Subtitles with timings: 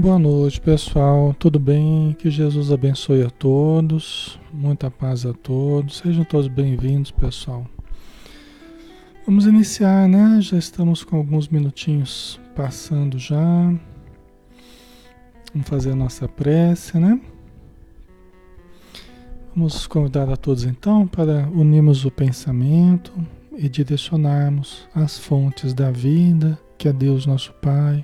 [0.00, 1.34] Boa noite, pessoal.
[1.38, 2.16] Tudo bem?
[2.18, 4.40] Que Jesus abençoe a todos.
[4.50, 5.98] Muita paz a todos.
[5.98, 7.66] Sejam todos bem-vindos, pessoal.
[9.26, 10.40] Vamos iniciar, né?
[10.40, 13.36] Já estamos com alguns minutinhos passando já.
[15.52, 17.20] Vamos fazer a nossa prece, né?
[19.54, 23.12] Vamos convidar a todos então para unirmos o pensamento
[23.54, 28.02] e direcionarmos as fontes da vida, que é Deus nosso Pai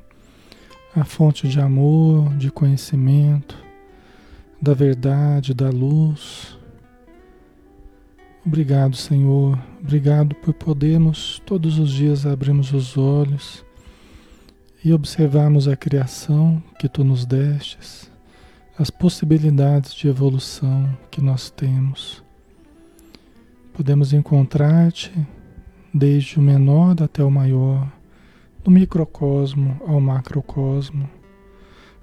[0.96, 3.62] a fonte de amor, de conhecimento,
[4.60, 6.58] da verdade, da luz.
[8.44, 9.58] Obrigado, Senhor.
[9.78, 13.62] Obrigado por podermos todos os dias abrirmos os olhos
[14.82, 18.10] e observarmos a criação que tu nos destes,
[18.78, 22.24] as possibilidades de evolução que nós temos.
[23.74, 25.12] Podemos encontrar-te
[25.92, 27.86] desde o menor até o maior
[28.66, 31.08] do microcosmo ao macrocosmo,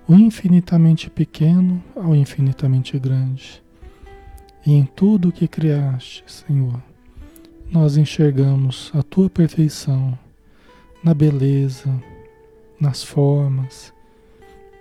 [0.07, 3.61] o infinitamente pequeno ao infinitamente grande.
[4.65, 6.81] E em tudo o que criaste, Senhor,
[7.69, 10.17] nós enxergamos a tua perfeição
[11.03, 11.93] na beleza,
[12.79, 13.93] nas formas,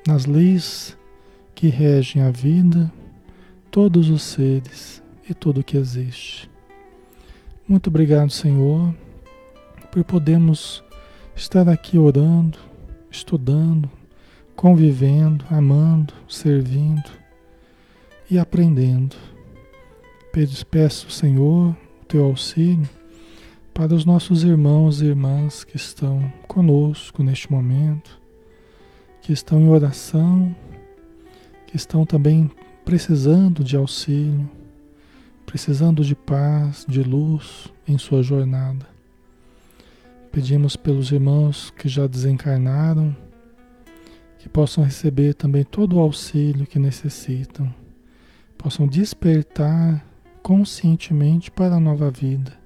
[0.07, 0.97] nas leis
[1.53, 2.93] que regem a vida,
[3.73, 6.49] todos os seres e tudo o que existe.
[7.67, 8.95] Muito obrigado, Senhor,
[9.91, 10.81] por podermos
[11.35, 12.59] estar aqui orando,
[13.11, 13.91] estudando,
[14.55, 17.11] convivendo, amando, servindo
[18.31, 19.17] e aprendendo.
[20.71, 22.89] Peço, Senhor, o teu auxílio
[23.75, 28.21] para os nossos irmãos e irmãs que estão conosco neste momento,
[29.23, 30.55] que estão em oração,
[31.67, 32.51] que estão também
[32.85, 34.49] precisando de auxílio,
[35.47, 38.92] precisando de paz, de luz em sua jornada.
[40.33, 43.15] Pedimos pelos irmãos que já desencarnaram,
[44.39, 47.73] que possam receber também todo o auxílio que necessitam,
[48.57, 50.03] possam despertar
[50.43, 52.59] conscientemente para a nova vida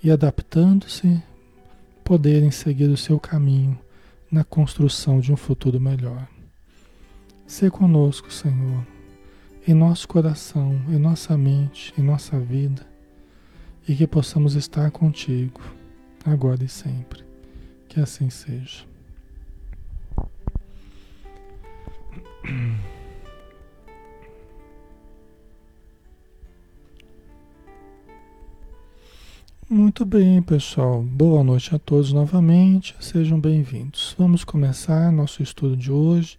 [0.00, 1.20] e, adaptando-se,
[2.04, 3.76] poderem seguir o seu caminho
[4.30, 6.28] na construção de um futuro melhor.
[7.44, 8.86] Se conosco, Senhor,
[9.66, 12.86] em nosso coração, em nossa mente, em nossa vida,
[13.88, 15.60] e que possamos estar contigo
[16.30, 17.24] agora e sempre.
[17.88, 18.84] Que assim seja.
[29.68, 31.02] Muito bem, pessoal.
[31.02, 32.94] Boa noite a todos novamente.
[33.00, 34.14] Sejam bem-vindos.
[34.18, 36.38] Vamos começar nosso estudo de hoje.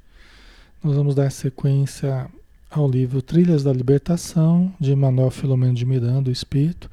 [0.83, 2.27] Nós vamos dar sequência
[2.71, 6.89] ao livro Trilhas da Libertação, de Manuel Filomeno de Miranda, o Espírito,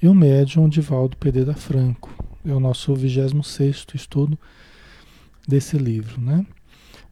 [0.00, 2.31] e o médium Divaldo Pereira Franco.
[2.44, 4.36] É o nosso 26 estudo
[5.46, 6.44] desse livro, né?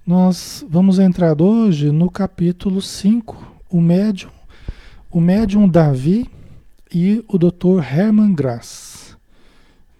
[0.05, 4.31] Nós vamos entrar hoje no capítulo 5, o médium,
[5.09, 6.29] o médium Davi
[6.93, 7.81] e o Dr.
[7.81, 9.17] Hermann Grass,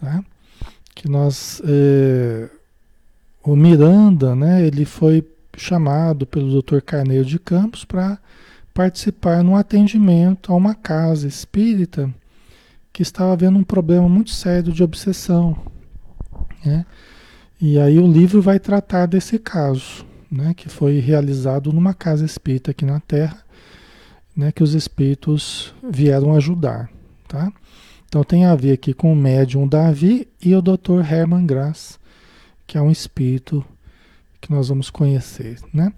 [0.03, 0.25] né?
[0.97, 2.51] Que nós, é,
[3.45, 4.67] o Miranda, né?
[4.67, 5.25] Ele foi
[5.57, 6.81] chamado pelo Dr.
[6.81, 8.19] Carneiro de Campos para
[8.75, 12.13] participar num atendimento a uma casa espírita
[12.93, 15.57] que estava havendo um problema muito sério de obsessão.
[16.65, 16.85] Né?
[17.61, 22.71] E aí o livro vai tratar desse caso, né, que foi realizado numa casa espírita
[22.71, 23.39] aqui na Terra,
[24.37, 26.91] né, que os espíritos vieram ajudar.
[27.29, 27.53] Tá?
[28.09, 31.01] Então tem a ver aqui com o médium Davi e o Dr.
[31.09, 31.99] Hermann Grass,
[32.67, 33.65] que é um espírito
[34.41, 35.93] que nós vamos conhecer, né?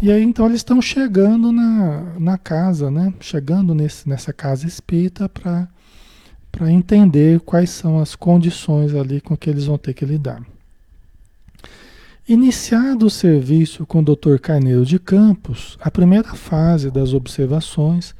[0.00, 3.12] E aí então eles estão chegando na, na casa, né?
[3.20, 5.68] Chegando nesse, nessa casa espírita para
[6.52, 10.42] para entender quais são as condições ali com que eles vão ter que lidar.
[12.28, 14.38] Iniciado o serviço com o Dr.
[14.40, 18.14] Carneiro de Campos, a primeira fase das observações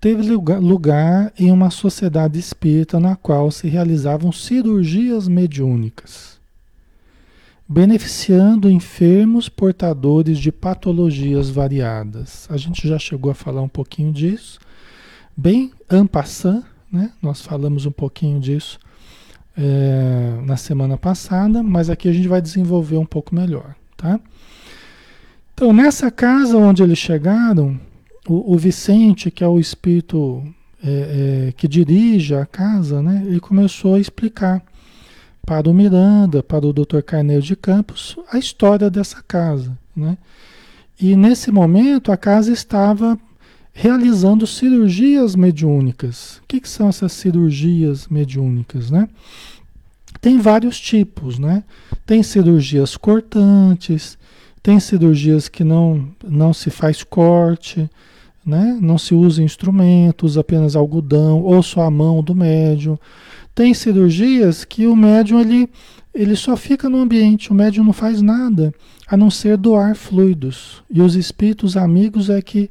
[0.00, 6.40] teve lugar em uma sociedade espírita na qual se realizavam cirurgias mediúnicas,
[7.68, 12.48] beneficiando enfermos portadores de patologias variadas.
[12.50, 14.58] A gente já chegou a falar um pouquinho disso,
[15.36, 16.64] bem ampassant,
[16.96, 17.12] né?
[17.22, 18.78] Nós falamos um pouquinho disso
[19.56, 23.74] é, na semana passada, mas aqui a gente vai desenvolver um pouco melhor.
[23.96, 24.18] Tá?
[25.54, 27.78] Então, nessa casa onde eles chegaram,
[28.28, 30.42] o, o Vicente, que é o espírito
[30.82, 34.62] é, é, que dirige a casa, né, ele começou a explicar
[35.44, 37.00] para o Miranda, para o Dr.
[37.06, 39.78] Carneiro de Campos, a história dessa casa.
[39.94, 40.18] Né?
[41.00, 43.18] E nesse momento a casa estava
[43.78, 46.38] realizando cirurgias mediúnicas.
[46.38, 49.06] O que, que, são essas cirurgias mediúnicas, né?
[50.18, 51.62] Tem vários tipos, né?
[52.06, 54.16] Tem cirurgias cortantes,
[54.62, 57.88] tem cirurgias que não, não se faz corte,
[58.44, 58.78] né?
[58.80, 62.98] não se usa instrumentos, apenas algodão ou só a mão do médium.
[63.54, 65.68] Tem cirurgias que o médium ele,
[66.14, 68.72] ele só fica no ambiente, o médium não faz nada
[69.06, 70.82] a não ser doar fluidos.
[70.90, 72.70] E os espíritos amigos é que,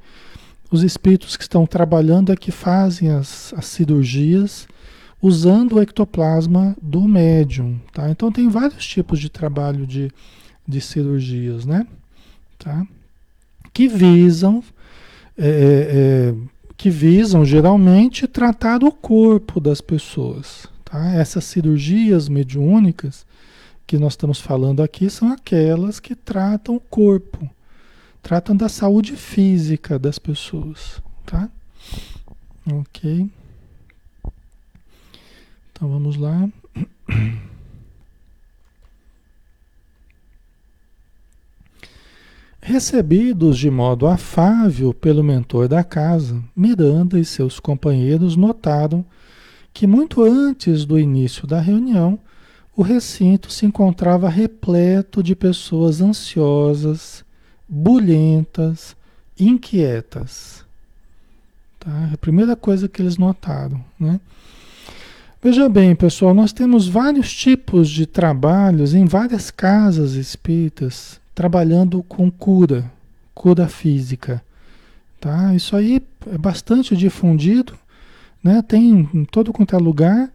[0.71, 4.67] os espíritos que estão trabalhando é que fazem as, as cirurgias
[5.21, 7.79] usando o ectoplasma do médium.
[7.93, 8.09] Tá?
[8.09, 10.11] Então tem vários tipos de trabalho de
[10.67, 11.85] de cirurgias, né?
[12.57, 12.85] Tá?
[13.73, 14.63] Que visam,
[15.37, 16.35] é, é, é,
[16.75, 20.67] que visam geralmente tratar o corpo das pessoas.
[20.83, 21.13] Tá?
[21.13, 23.25] Essas cirurgias mediúnicas
[23.85, 27.47] que nós estamos falando aqui são aquelas que tratam o corpo,
[28.25, 31.47] tratam da saúde física das pessoas, tá?
[32.73, 33.29] Ok.
[35.71, 36.49] Então vamos lá.
[42.59, 49.05] Recebidos de modo afável pelo mentor da casa, Miranda e seus companheiros notaram
[49.71, 52.17] que muito antes do início da reunião,
[52.75, 57.23] o recinto se encontrava repleto de pessoas ansiosas,
[57.67, 58.95] bulhentas,
[59.39, 60.63] inquietas.
[61.79, 62.09] Tá?
[62.13, 63.83] A primeira coisa que eles notaram.
[63.99, 64.19] Né?
[65.41, 72.31] Veja bem, pessoal, nós temos vários tipos de trabalhos em várias casas espíritas trabalhando com
[72.31, 72.89] cura,
[73.33, 74.41] cura física.
[75.19, 75.53] Tá?
[75.53, 76.01] Isso aí
[76.31, 77.73] é bastante difundido,
[78.43, 78.61] né?
[78.61, 80.31] tem em todo quanto é lugar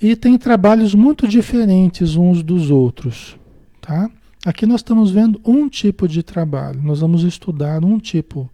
[0.00, 3.36] e tem trabalhos muito diferentes uns dos outros.
[3.80, 4.10] Tá?
[4.46, 8.48] Aqui nós estamos vendo um tipo de trabalho, nós vamos estudar um tipo,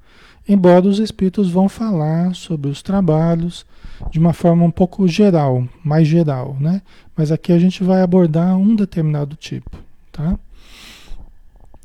[0.48, 3.66] embora os espíritos vão falar sobre os trabalhos
[4.10, 6.80] de uma forma um pouco geral, mais geral, né?
[7.14, 9.76] Mas aqui a gente vai abordar um determinado tipo,
[10.10, 10.38] tá?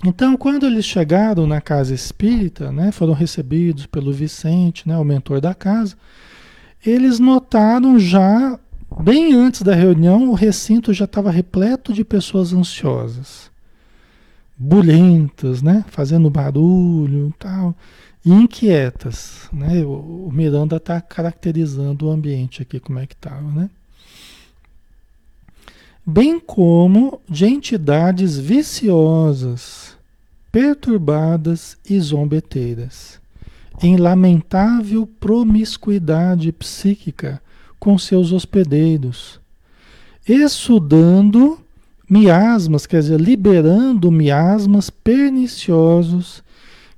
[0.05, 5.41] Então, quando eles chegaram na casa espírita, né, foram recebidos pelo Vicente, né, o mentor
[5.41, 5.97] da casa,
[6.85, 8.57] eles notaram já,
[9.01, 13.48] bem antes da reunião, o recinto já estava repleto de pessoas ansiosas,
[14.59, 17.73] bulhentas, né, fazendo barulho tal,
[18.25, 19.49] e inquietas.
[19.53, 23.69] Né, o, Miranda está caracterizando o ambiente aqui, como é que estava, né?
[26.11, 29.95] bem como de entidades viciosas,
[30.51, 33.21] perturbadas e zombeteiras,
[33.79, 37.39] em lamentável promiscuidade psíquica
[37.79, 39.39] com seus hospedeiros,
[40.27, 41.59] exudando
[42.09, 46.43] miasmas, quer dizer, liberando miasmas perniciosos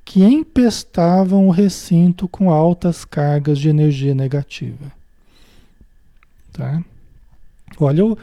[0.05, 4.91] que empestavam o recinto com altas cargas de energia negativa.
[6.53, 6.81] Tá?
[7.79, 8.15] Olha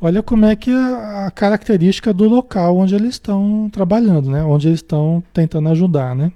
[0.00, 4.44] Olha como é que a, a característica do local onde eles estão trabalhando, né?
[4.44, 6.30] Onde eles estão tentando ajudar, né?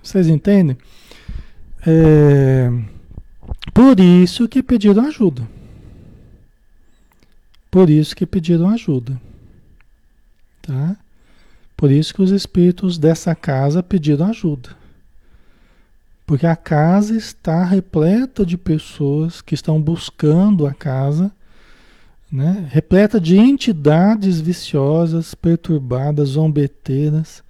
[0.00, 0.76] Vocês entendem?
[1.84, 2.70] É,
[3.72, 5.48] por isso que pediram ajuda.
[7.70, 9.20] Por isso que pediram ajuda.
[10.60, 10.96] Tá?
[11.76, 14.76] Por isso que os espíritos dessa casa pediram ajuda.
[16.26, 21.32] Porque a casa está repleta de pessoas que estão buscando a casa,
[22.30, 22.68] né?
[22.70, 27.42] repleta de entidades viciosas, perturbadas, zombeteiras.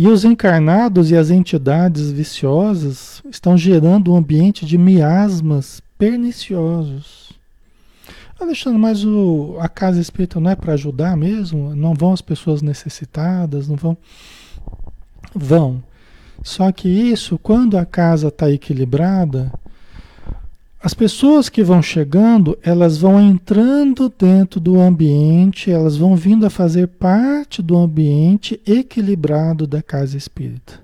[0.00, 7.34] E os encarnados e as entidades viciosas estão gerando um ambiente de miasmas perniciosos.
[8.40, 11.76] Alexandre, mas o, a casa espírita não é para ajudar mesmo?
[11.76, 13.68] Não vão as pessoas necessitadas?
[13.68, 13.94] Não vão?
[15.34, 15.82] Vão.
[16.42, 19.52] Só que isso, quando a casa está equilibrada,
[20.82, 26.50] as pessoas que vão chegando, elas vão entrando dentro do ambiente, elas vão vindo a
[26.50, 30.80] fazer parte do ambiente equilibrado da casa espírita.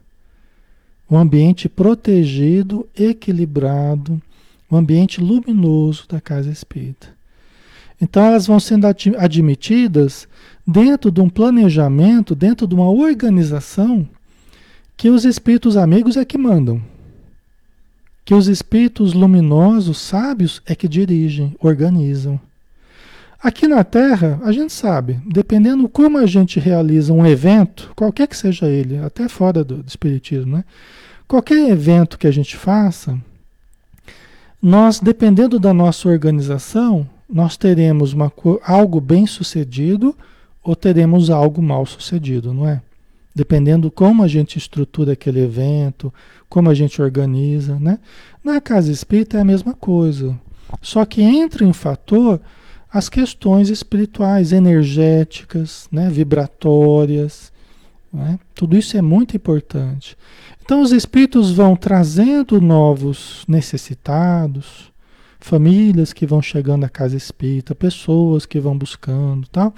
[1.08, 4.20] O ambiente protegido, equilibrado,
[4.70, 7.08] o ambiente luminoso da casa espírita.
[7.98, 8.86] Então elas vão sendo
[9.16, 10.28] admitidas
[10.66, 14.06] dentro de um planejamento, dentro de uma organização
[14.94, 16.82] que os espíritos amigos é que mandam.
[18.26, 22.40] Que os espíritos luminosos, sábios, é que dirigem, organizam.
[23.40, 28.36] Aqui na Terra, a gente sabe, dependendo como a gente realiza um evento, qualquer que
[28.36, 30.64] seja ele, até fora do, do Espiritismo, né?
[31.28, 33.16] Qualquer evento que a gente faça,
[34.60, 38.32] nós, dependendo da nossa organização, nós teremos uma,
[38.64, 40.16] algo bem sucedido
[40.64, 42.82] ou teremos algo mal sucedido, não é?
[43.36, 46.10] Dependendo como a gente estrutura aquele evento,
[46.48, 47.98] como a gente organiza, né?
[48.42, 50.34] Na casa espírita é a mesma coisa.
[50.80, 52.40] Só que entra em fator
[52.90, 57.52] as questões espirituais, energéticas, né, vibratórias.
[58.10, 58.38] Né?
[58.54, 60.16] Tudo isso é muito importante.
[60.62, 64.90] Então, os espíritos vão trazendo novos necessitados,
[65.38, 69.74] famílias que vão chegando à casa espírita, pessoas que vão buscando, tal.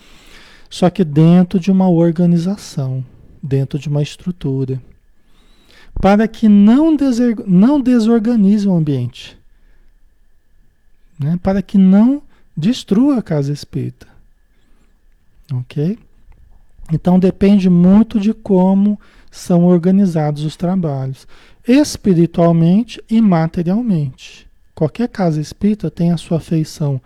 [0.70, 3.04] Só que dentro de uma organização,
[3.49, 4.81] dentro de uma estrutura,
[6.00, 6.97] para que não,
[7.47, 9.38] não desorganize o ambiente,
[11.19, 11.38] né?
[11.43, 12.23] para que não
[12.57, 14.07] destrua a casa espírita.
[15.52, 15.99] Ok?
[16.93, 19.00] Então depende muito de como
[19.31, 21.26] são organizados os trabalhos,
[21.67, 24.47] espiritualmente e materialmente.
[24.75, 27.00] Qualquer casa espírita tem a sua feição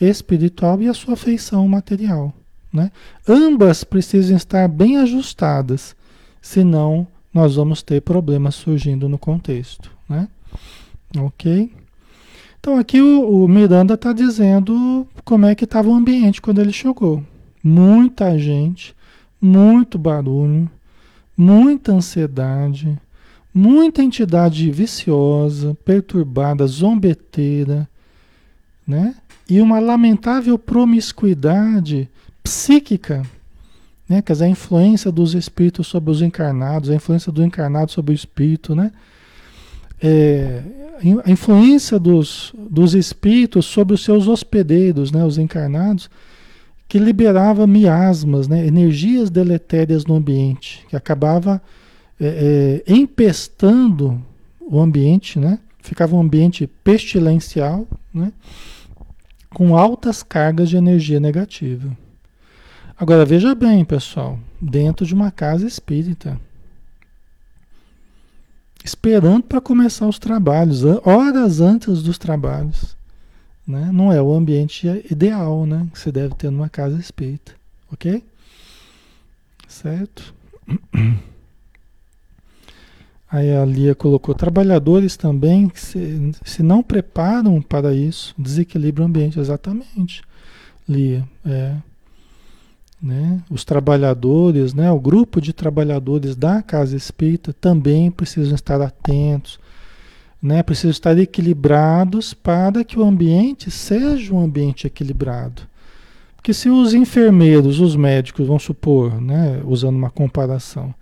[0.00, 2.32] espiritual e a sua feição material.
[2.76, 2.92] Né?
[3.26, 5.96] Ambas precisam estar bem ajustadas,
[6.42, 9.90] senão nós vamos ter problemas surgindo no contexto.
[10.06, 10.28] Né?
[11.18, 11.72] Ok?
[12.60, 16.72] Então aqui o, o Miranda está dizendo como é que estava o ambiente quando ele
[16.72, 17.24] chegou.
[17.64, 18.94] Muita gente,
[19.40, 20.70] muito barulho,
[21.34, 22.98] muita ansiedade,
[23.54, 27.88] muita entidade viciosa, perturbada, zombeteira,
[28.86, 29.14] né?
[29.48, 32.10] E uma lamentável promiscuidade
[32.46, 33.24] psíquica,
[34.08, 34.22] né?
[34.22, 38.14] Quer dizer, a influência dos espíritos sobre os encarnados, a influência do encarnado sobre o
[38.14, 38.92] espírito, né?
[40.00, 40.62] É,
[41.24, 46.08] a influência dos, dos espíritos sobre os seus hospedeiros, né, os encarnados,
[46.86, 51.60] que liberava miasmas, né, energias deletérias no ambiente, que acabava
[52.20, 54.22] é, é, empestando
[54.60, 58.32] o ambiente, né, ficava um ambiente pestilencial, né,
[59.50, 61.96] com altas cargas de energia negativa.
[62.98, 66.40] Agora veja bem, pessoal, dentro de uma casa espírita,
[68.82, 72.96] esperando para começar os trabalhos, horas antes dos trabalhos.
[73.66, 73.90] Né?
[73.92, 75.86] Não é o ambiente ideal né?
[75.92, 77.52] que você deve ter numa casa espírita.
[77.92, 78.24] Ok?
[79.68, 80.34] Certo?
[83.30, 89.38] Aí a Lia colocou: trabalhadores também se, se não preparam para isso, desequilibram o ambiente.
[89.38, 90.22] Exatamente,
[90.88, 91.28] Lia.
[91.44, 91.76] É.
[93.00, 93.42] Né?
[93.50, 94.90] Os trabalhadores, né?
[94.90, 99.60] o grupo de trabalhadores da casa espírita também precisam estar atentos,
[100.42, 100.62] né?
[100.62, 105.62] precisam estar equilibrados para que o ambiente seja um ambiente equilibrado.
[106.36, 109.60] Porque se os enfermeiros, os médicos, vamos supor, né?
[109.64, 110.94] usando uma comparação,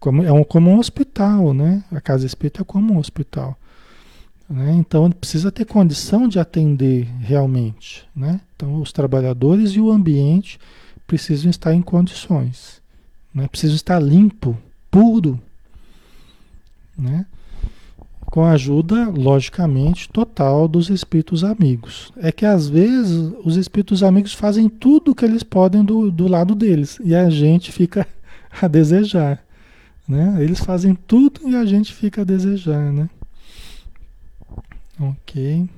[0.00, 1.84] como, é um, como um hospital, né?
[1.92, 3.56] a casa espírita é como um hospital.
[4.48, 4.74] Né?
[4.78, 8.08] Então precisa ter condição de atender realmente.
[8.16, 8.40] Né?
[8.56, 10.58] Então os trabalhadores e o ambiente
[11.08, 12.82] precisam estar em condições,
[13.34, 13.48] né?
[13.48, 14.56] precisam estar limpo,
[14.90, 15.40] puro,
[16.96, 17.24] né?
[18.26, 22.12] com a ajuda, logicamente, total dos espíritos amigos.
[22.18, 26.28] É que às vezes os espíritos amigos fazem tudo o que eles podem do, do
[26.28, 28.06] lado deles e a gente fica
[28.60, 29.42] a desejar.
[30.06, 30.36] Né?
[30.42, 32.92] Eles fazem tudo e a gente fica a desejar.
[32.92, 33.08] Né?
[35.00, 35.68] Ok.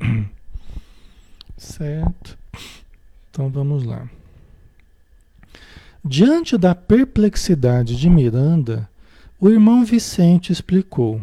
[1.56, 2.36] Certo.
[3.30, 4.08] Então vamos lá.
[6.04, 8.88] Diante da perplexidade de Miranda,
[9.38, 11.20] o irmão Vicente explicou: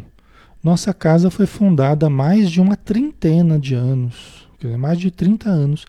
[0.63, 5.85] Nossa casa foi fundada há mais de uma trintena de anos, mais de 30 anos,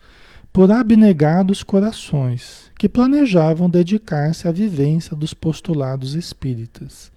[0.51, 7.11] por abnegados corações que planejavam dedicar-se à vivência dos postulados espíritas.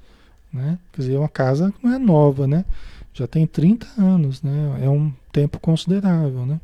[0.53, 0.79] Né?
[0.93, 2.67] Quer dizer, uma casa não é nova, né?
[3.15, 4.79] já tem 30 anos, né?
[4.83, 6.45] é um tempo considerável.
[6.45, 6.61] Né?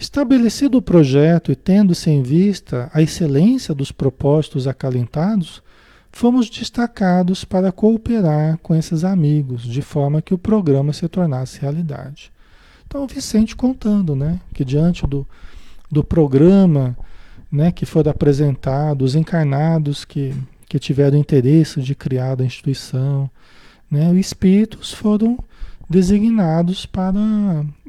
[0.00, 5.62] Estabelecido o projeto e tendo-se em vista a excelência dos propósitos acalentados,
[6.10, 12.32] fomos destacados para cooperar com esses amigos, de forma que o programa se tornasse realidade.
[12.86, 15.28] Então, o Vicente contando, né, que diante do,
[15.92, 16.96] do programa
[17.52, 20.34] né, que foi apresentado, os encarnados que,
[20.66, 23.30] que tiveram interesse de criar a instituição,
[23.90, 25.38] né, os espíritos foram
[25.90, 27.12] designados para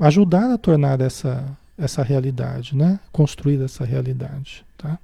[0.01, 3.00] ajudar a tornar essa, essa realidade, né?
[3.12, 5.00] Construir essa realidade, tá?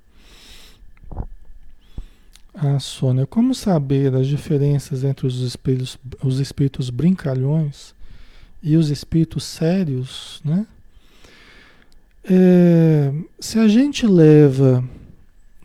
[2.53, 7.93] Ah, Sônia, como saber as diferenças entre os espíritos, os espíritos brincalhões
[8.61, 10.65] e os espíritos sérios, né?
[12.23, 14.83] É, se a gente leva,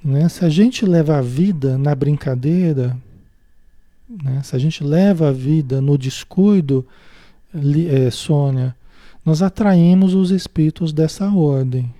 [0.03, 0.29] né?
[0.29, 2.97] Se a gente leva a vida na brincadeira,
[4.09, 4.43] né?
[4.43, 6.87] Se a gente leva a vida no descuido,
[7.91, 8.75] é, Sônia,
[9.25, 11.93] nós atraímos os espíritos dessa ordem.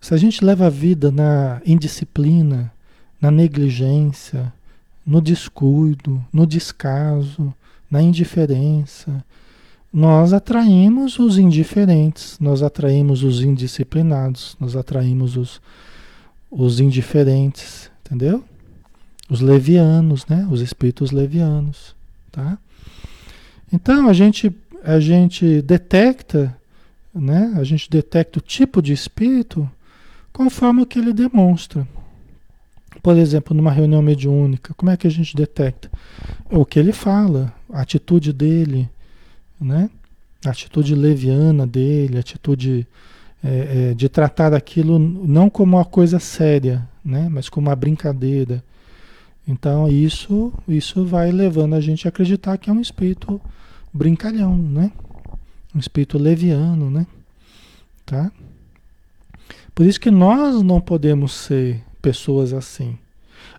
[0.00, 2.72] Se a gente leva a vida na indisciplina,
[3.20, 4.52] na negligência,
[5.06, 7.52] no descuido, no descaso,
[7.90, 9.24] na indiferença,
[9.92, 15.60] nós atraímos os indiferentes, nós atraímos os indisciplinados, nós atraímos os,
[16.50, 18.44] os indiferentes, entendeu?
[19.28, 20.46] Os levianos, né?
[20.50, 21.94] Os espíritos levianos,
[22.30, 22.56] tá?
[23.72, 26.56] Então a gente a gente detecta,
[27.14, 27.54] né?
[27.56, 29.68] A gente detecta o tipo de espírito
[30.32, 31.86] conforme o que ele demonstra.
[33.02, 35.90] Por exemplo, numa reunião mediúnica, como é que a gente detecta?
[36.50, 38.88] O que ele fala, a atitude dele,
[39.60, 39.88] né?
[40.44, 42.86] A atitude leviana dele, a atitude
[43.42, 47.28] é, é, de tratar aquilo não como uma coisa séria, né?
[47.30, 48.62] Mas como uma brincadeira.
[49.46, 53.40] Então isso, isso vai levando a gente a acreditar que é um espírito
[53.92, 54.92] brincalhão, né?
[55.74, 57.06] Um espírito leviano, né?
[58.04, 58.30] Tá?
[59.74, 62.98] Por isso que nós não podemos ser pessoas assim.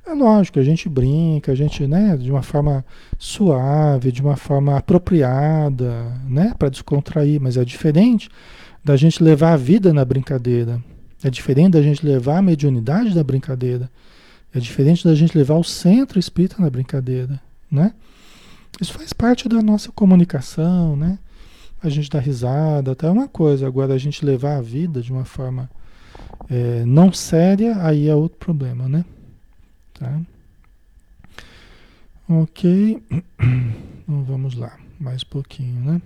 [0.06, 2.84] É lógico, a gente brinca, a gente, né, de uma forma
[3.18, 8.30] suave, de uma forma apropriada, né, para descontrair, mas é diferente
[8.84, 10.82] da gente levar a vida na brincadeira.
[11.24, 13.90] É diferente da gente levar a mediunidade na brincadeira.
[14.54, 17.40] É diferente da gente levar o centro espírita na brincadeira,
[17.70, 17.94] né?
[18.82, 21.20] Isso faz parte da nossa comunicação, né?
[21.84, 23.68] A gente dá risada, até uma coisa.
[23.68, 25.70] Agora, a gente levar a vida de uma forma
[26.50, 29.06] é, não séria, aí é outro problema, né?
[29.94, 30.20] Tá?
[32.28, 33.02] Ok.
[34.12, 36.02] Então vamos lá, mais um pouquinho, né?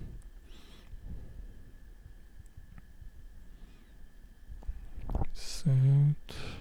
[5.33, 6.54] Certo.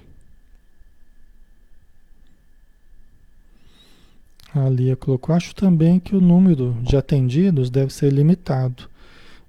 [4.54, 8.88] A Lia colocou, acho também que o número de atendidos deve ser limitado,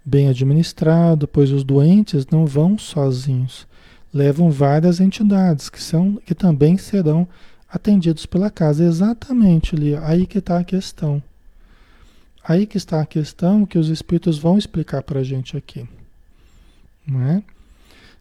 [0.03, 3.67] bem administrado, pois os doentes não vão sozinhos,
[4.11, 7.27] levam várias entidades que, são, que também serão
[7.69, 8.83] atendidos pela casa.
[8.83, 9.99] Exatamente, Lia.
[10.03, 11.21] Aí que está a questão.
[12.43, 15.87] Aí que está a questão que os espíritos vão explicar para a gente aqui.
[17.05, 17.43] Não é?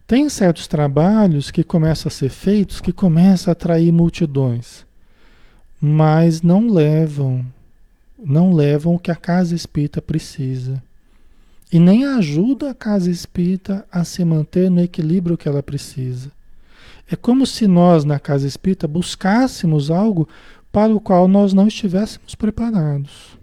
[0.05, 4.84] Tem certos trabalhos que começam a ser feitos que começam a atrair multidões,
[5.79, 7.45] mas não levam,
[8.17, 10.81] não levam o que a casa espírita precisa.
[11.71, 16.31] E nem ajuda a casa espírita a se manter no equilíbrio que ela precisa.
[17.09, 20.27] É como se nós, na casa espírita, buscássemos algo
[20.71, 23.37] para o qual nós não estivéssemos preparados.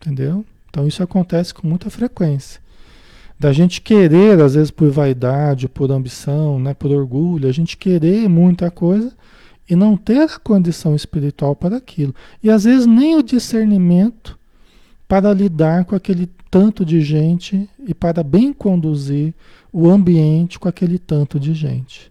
[0.00, 0.44] Entendeu?
[0.70, 2.60] Então isso acontece com muita frequência.
[3.38, 8.28] Da gente querer, às vezes por vaidade, por ambição, né, por orgulho, a gente querer
[8.28, 9.12] muita coisa
[9.68, 12.14] e não ter a condição espiritual para aquilo.
[12.42, 14.38] E às vezes nem o discernimento
[15.06, 19.34] para lidar com aquele tanto de gente e para bem conduzir
[19.72, 22.10] o ambiente com aquele tanto de gente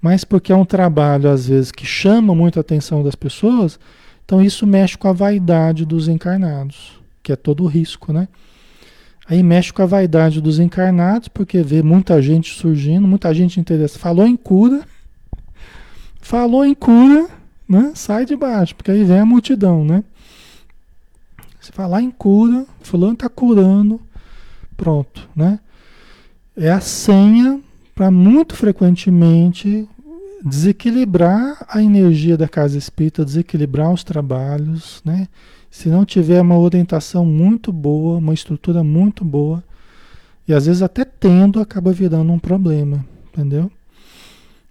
[0.00, 3.78] mas porque é um trabalho, às vezes, que chama muito a atenção das pessoas,
[4.24, 8.28] então isso mexe com a vaidade dos encarnados, que é todo o risco, né?
[9.28, 14.00] Aí mexe com a vaidade dos encarnados, porque vê muita gente surgindo, muita gente interessada.
[14.00, 14.82] Falou em cura,
[16.28, 17.26] falou em cura,
[17.66, 17.92] né?
[17.94, 20.04] Sai de baixo, porque aí vem a multidão, né?
[21.58, 23.98] Se falar em cura, fulano está curando,
[24.76, 25.58] pronto, né?
[26.54, 27.58] É a senha
[27.94, 29.88] para muito frequentemente
[30.44, 35.28] desequilibrar a energia da casa espírita, desequilibrar os trabalhos, né?
[35.70, 39.64] Se não tiver uma orientação muito boa, uma estrutura muito boa,
[40.46, 43.70] e às vezes até tendo, acaba virando um problema, entendeu?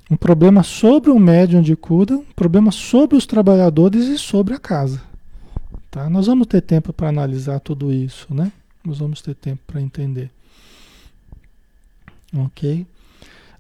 [0.10, 4.60] Um problema sobre o médium de cura, um problema sobre os trabalhadores e sobre a
[4.60, 5.02] casa.
[5.92, 6.10] Tá?
[6.10, 8.52] Nós vamos ter tempo para analisar tudo isso, né?
[8.86, 10.32] Nós vamos ter tempo para entender.
[12.36, 12.86] Ok?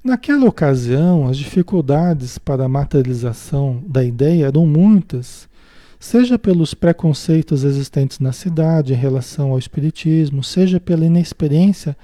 [0.03, 5.49] Naquela ocasião, as dificuldades para a materialização da ideia eram muitas,
[5.99, 11.97] seja pelos preconceitos existentes na cidade em relação ao espiritismo, seja pela inexperiência,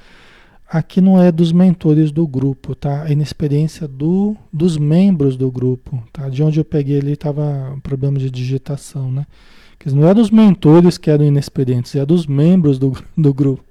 [0.73, 3.03] aqui não é dos mentores do grupo, tá?
[3.03, 6.27] A inexperiência do, dos membros do grupo, tá?
[6.29, 9.27] De onde eu peguei ali estava problema de digitação, né?
[9.77, 13.63] Que não eram os mentores que eram inexperientes, é dos membros do, do grupo,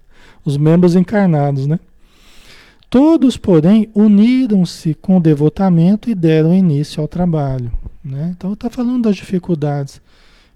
[0.44, 1.80] os membros encarnados, né?
[2.88, 7.72] Todos, porém, uniram-se com devotamento e deram início ao trabalho.
[8.04, 8.34] Né?
[8.36, 10.00] Então, está falando das dificuldades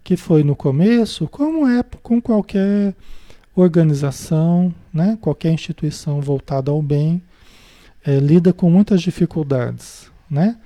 [0.04, 2.94] que foi no começo, como é com qualquer
[3.56, 5.18] organização, né?
[5.20, 7.22] qualquer instituição voltada ao bem,
[8.04, 10.10] é, lida com muitas dificuldades.
[10.30, 10.56] Né?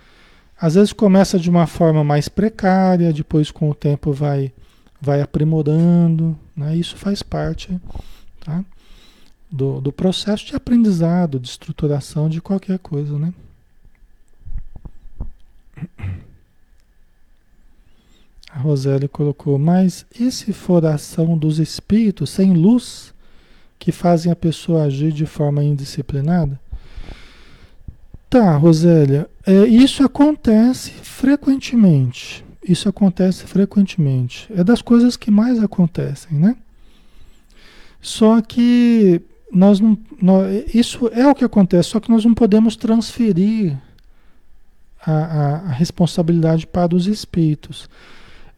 [0.60, 4.52] Às vezes começa de uma forma mais precária, depois com o tempo vai,
[5.00, 6.76] vai aprimorando, né?
[6.76, 7.80] isso faz parte.
[8.44, 8.64] Tá?
[9.50, 13.34] do, do processo de aprendizado, de estruturação de qualquer coisa, né?
[18.52, 23.14] A Roseli colocou, mas e se for a ação dos espíritos sem luz
[23.78, 26.60] que fazem a pessoa agir de forma indisciplinada?
[28.28, 32.44] Tá, Rosélia, é, isso acontece frequentemente.
[32.62, 34.46] Isso acontece frequentemente.
[34.54, 36.56] É das coisas que mais acontecem, né?
[38.00, 39.20] Só que
[39.52, 39.98] nós não.
[40.20, 43.76] Nós, isso é o que acontece, só que nós não podemos transferir
[45.04, 47.88] a, a, a responsabilidade para os espíritos.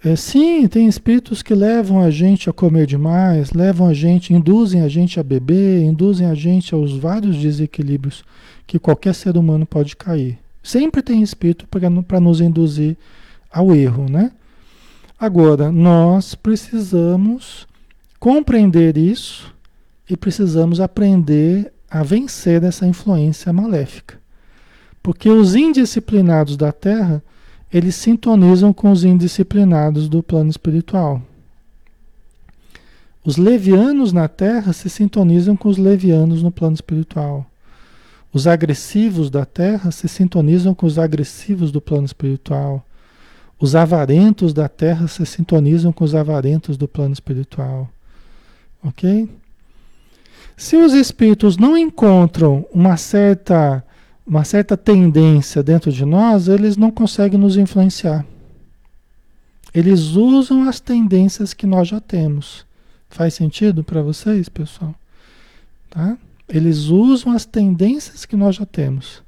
[0.04, 4.82] É, sim, tem espíritos que levam a gente a comer demais, levam a gente, induzem
[4.82, 8.24] a gente a beber, induzem a gente aos vários desequilíbrios
[8.66, 10.38] que qualquer ser humano pode cair.
[10.60, 12.96] Sempre tem espírito para nos induzir
[13.50, 14.32] ao erro, né?
[15.18, 17.68] Agora, nós precisamos
[18.18, 19.54] compreender isso
[20.10, 24.18] e precisamos aprender a vencer essa influência maléfica.
[25.00, 27.22] Porque os indisciplinados da Terra,
[27.72, 31.22] eles sintonizam com os indisciplinados do plano espiritual.
[33.24, 37.46] Os levianos na Terra se sintonizam com os levianos no plano espiritual.
[38.32, 42.84] Os agressivos da terra se sintonizam com os agressivos do plano espiritual.
[43.60, 47.90] Os avarentos da terra se sintonizam com os avarentos do plano espiritual.
[48.82, 49.28] Ok?
[50.56, 53.84] Se os espíritos não encontram uma certa,
[54.26, 58.24] uma certa tendência dentro de nós, eles não conseguem nos influenciar.
[59.74, 62.66] Eles usam as tendências que nós já temos.
[63.08, 64.94] Faz sentido para vocês, pessoal?
[65.90, 66.16] Tá?
[66.48, 69.22] Eles usam as tendências que nós já temos.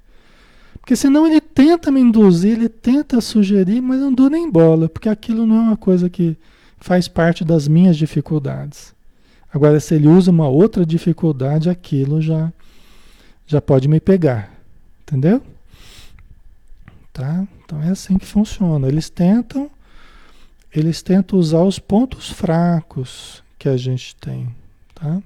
[0.81, 4.89] Porque senão ele tenta me induzir, ele tenta sugerir, mas eu não dou nem bola,
[4.89, 6.37] porque aquilo não é uma coisa que
[6.79, 8.95] faz parte das minhas dificuldades.
[9.53, 12.53] Agora, se ele usa uma outra dificuldade, aquilo já,
[13.47, 14.54] já pode me pegar.
[15.07, 15.43] Entendeu?
[17.13, 17.47] Tá?
[17.65, 18.89] Então é assim que funciona.
[18.89, 19.71] Eles tentam,
[20.75, 24.49] eles tentam usar os pontos fracos que a gente tem.
[24.95, 25.23] Tá?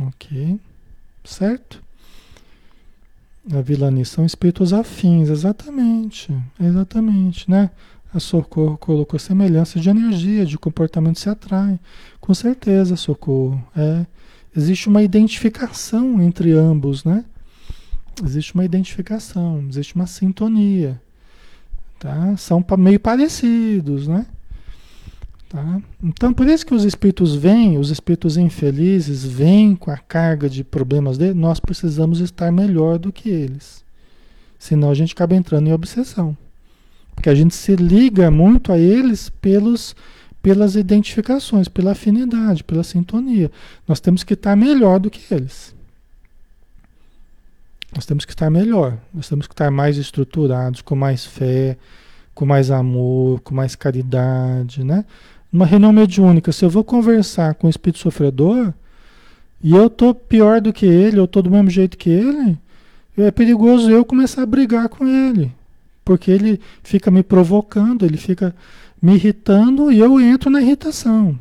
[0.00, 0.60] Ok.
[1.24, 1.82] Certo?
[3.50, 6.36] A vilania são espíritos afins, exatamente.
[6.60, 7.70] Exatamente, né?
[8.12, 11.78] A Socorro colocou semelhança de energia, de comportamento se atrai.
[12.20, 13.62] Com certeza, Socorro.
[13.76, 14.06] É,
[14.56, 17.24] existe uma identificação entre ambos, né?
[18.24, 21.00] Existe uma identificação, existe uma sintonia.
[21.98, 22.36] Tá?
[22.36, 24.26] São meio parecidos, né?
[25.48, 25.80] Tá?
[26.02, 30.62] Então, por isso que os espíritos vêm, os espíritos infelizes vêm com a carga de
[30.62, 33.82] problemas dele, nós precisamos estar melhor do que eles.
[34.58, 36.36] Senão a gente acaba entrando em obsessão.
[37.14, 39.96] Porque a gente se liga muito a eles pelos,
[40.42, 43.50] pelas identificações, pela afinidade, pela sintonia.
[43.88, 45.74] Nós temos que estar melhor do que eles.
[47.94, 51.76] Nós temos que estar melhor, nós temos que estar mais estruturados, com mais fé,
[52.34, 55.04] com mais amor, com mais caridade, né?
[55.50, 58.72] Numa reunião mediúnica, se eu vou conversar com o espírito sofredor
[59.62, 62.58] e eu tô pior do que ele, eu tô do mesmo jeito que ele,
[63.16, 65.50] é perigoso eu começar a brigar com ele.
[66.04, 68.54] Porque ele fica me provocando, ele fica
[69.00, 71.38] me irritando e eu entro na irritação.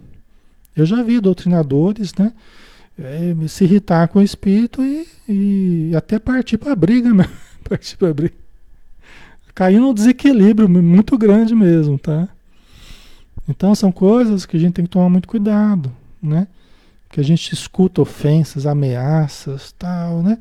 [0.75, 2.33] Eu já vi doutrinadores, né?
[2.99, 7.31] É, se irritar com o espírito e, e até partir para a briga mesmo.
[7.63, 8.33] partir para briga.
[9.53, 12.27] Cair num desequilíbrio muito grande mesmo, tá?
[13.47, 16.47] Então são coisas que a gente tem que tomar muito cuidado, né?
[17.09, 20.37] Que a gente escuta ofensas, ameaças, tal, né?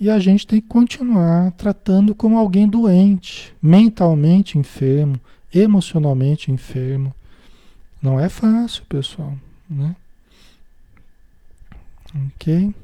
[0.00, 5.18] E a gente tem que continuar tratando como alguém doente, mentalmente enfermo,
[5.54, 7.14] emocionalmente enfermo.
[8.02, 9.34] Não é fácil, pessoal,
[9.68, 9.96] né?
[12.14, 12.74] Ok?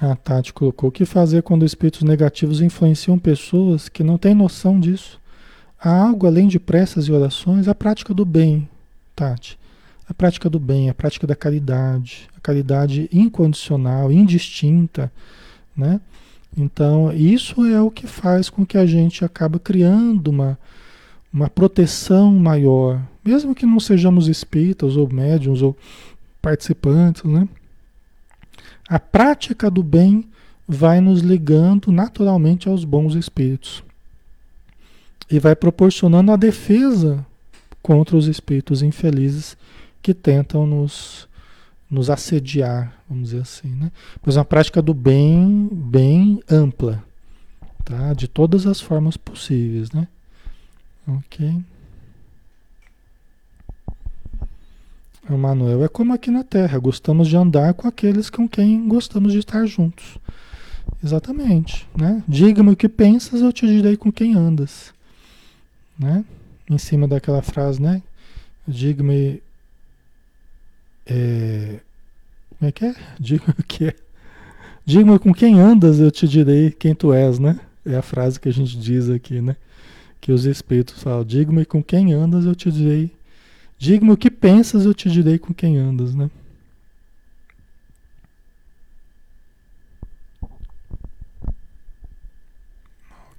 [0.00, 4.80] A Tati colocou: o que fazer quando espíritos negativos influenciam pessoas que não têm noção
[4.80, 5.20] disso?
[5.78, 7.68] Há algo além de preces e orações?
[7.68, 8.68] A prática do bem,
[9.14, 9.58] Tati.
[10.08, 15.10] A prática do bem, a prática da caridade, a caridade incondicional, indistinta,
[15.76, 16.00] né?
[16.56, 20.58] Então, isso é o que faz com que a gente acabe criando uma,
[21.34, 25.76] uma proteção maior, mesmo que não sejamos espíritas ou médiums ou
[26.40, 27.48] participantes, né?
[28.88, 30.28] A prática do bem
[30.68, 33.82] vai nos ligando naturalmente aos bons espíritos
[35.28, 37.26] e vai proporcionando a defesa
[37.82, 39.56] contra os espíritos infelizes
[40.00, 41.26] que tentam nos,
[41.90, 43.90] nos assediar, vamos dizer assim, né?
[44.22, 47.02] Pois é uma prática do bem bem ampla,
[47.84, 48.12] tá?
[48.12, 50.06] De todas as formas possíveis, né?
[51.06, 51.62] Ok.
[55.28, 59.32] O Manuel é como aqui na Terra, gostamos de andar com aqueles com quem gostamos
[59.32, 60.18] de estar juntos.
[61.02, 62.22] Exatamente, né?
[62.28, 64.92] Diga-me o que pensas, eu te direi com quem andas,
[65.98, 66.24] né?
[66.68, 68.02] Em cima daquela frase, né?
[68.68, 69.42] Diga-me
[71.06, 71.80] é,
[72.58, 72.94] como é que é?
[73.18, 73.94] Diga-me o que é.
[74.84, 77.60] Diga-me com quem andas, eu te direi quem tu és, né?
[77.84, 79.56] É a frase que a gente diz aqui, né?
[80.24, 83.14] Que os espíritos falam: Diga-me com quem andas, eu te direi.
[83.76, 86.30] Diga-me o que pensas, eu te direi com quem andas, né?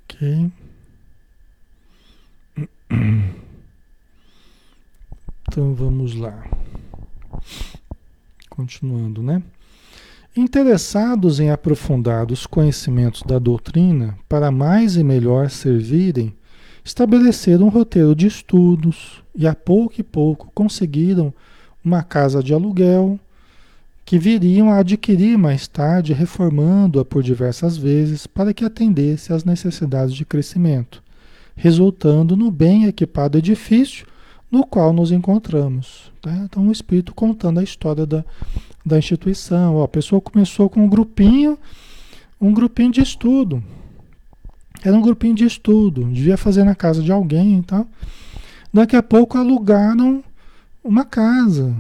[0.04, 0.52] Ok.
[5.48, 6.46] Então vamos lá.
[8.50, 9.42] Continuando, né?
[10.36, 16.36] Interessados em aprofundar os conhecimentos da doutrina para mais e melhor servirem,
[16.86, 21.34] estabeleceram um roteiro de estudos e a pouco e pouco conseguiram
[21.84, 23.20] uma casa de aluguel
[24.06, 30.14] que viriam a adquirir mais tarde, reformando-a por diversas vezes para que atendesse às necessidades
[30.14, 31.02] de crescimento,
[31.56, 34.06] resultando no bem equipado edifício
[34.52, 36.12] no qual nos encontramos.
[36.22, 36.32] Tá?
[36.44, 38.24] Então, o Espírito contando a história da,
[38.86, 39.78] da instituição.
[39.78, 41.58] Ó, a pessoa começou com um grupinho,
[42.40, 43.64] um grupinho de estudo.
[44.84, 47.88] Era um grupinho de estudo, devia fazer na casa de alguém e tal.
[48.74, 50.24] Daqui a pouco alugaram
[50.84, 51.76] uma casa,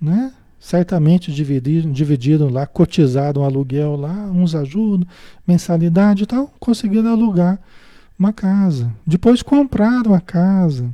[0.00, 0.32] né?
[0.58, 5.06] Certamente dividiram, dividiram lá, cotizaram aluguel lá, uns ajudam,
[5.46, 7.60] mensalidade e tal, conseguiram alugar
[8.18, 8.92] uma casa.
[9.06, 10.88] Depois compraram a casa,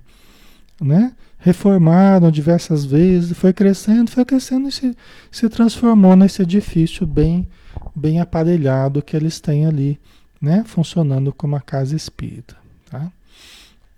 [0.81, 1.13] né?
[1.43, 4.97] reformaram diversas vezes, foi crescendo, foi crescendo e se,
[5.31, 7.49] se transformou nesse edifício bem,
[7.95, 9.99] bem aparelhado que eles têm ali,
[10.43, 10.65] né?
[10.67, 12.57] funcionando como uma casa espírita.
[12.91, 13.11] Tá?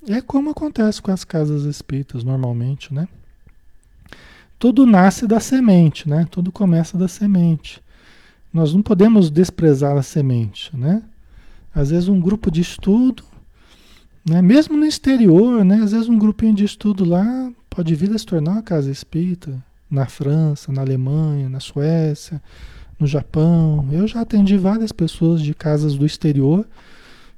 [0.07, 3.09] É como acontece com as casas espíritas normalmente, né?
[4.59, 6.29] Tudo nasce da semente, né?
[6.31, 7.83] Tudo começa da semente.
[8.53, 11.03] Nós não podemos desprezar a semente, né?
[11.75, 13.25] Às vezes um grupo de estudo
[14.25, 14.41] né?
[14.41, 15.81] Mesmo no exterior, né?
[15.83, 19.63] às vezes um grupinho de estudo lá pode vir a se tornar uma casa espírita,
[19.91, 22.41] na França, na Alemanha, na Suécia,
[23.05, 23.87] no Japão.
[23.93, 26.67] Eu já atendi várias pessoas de casas do exterior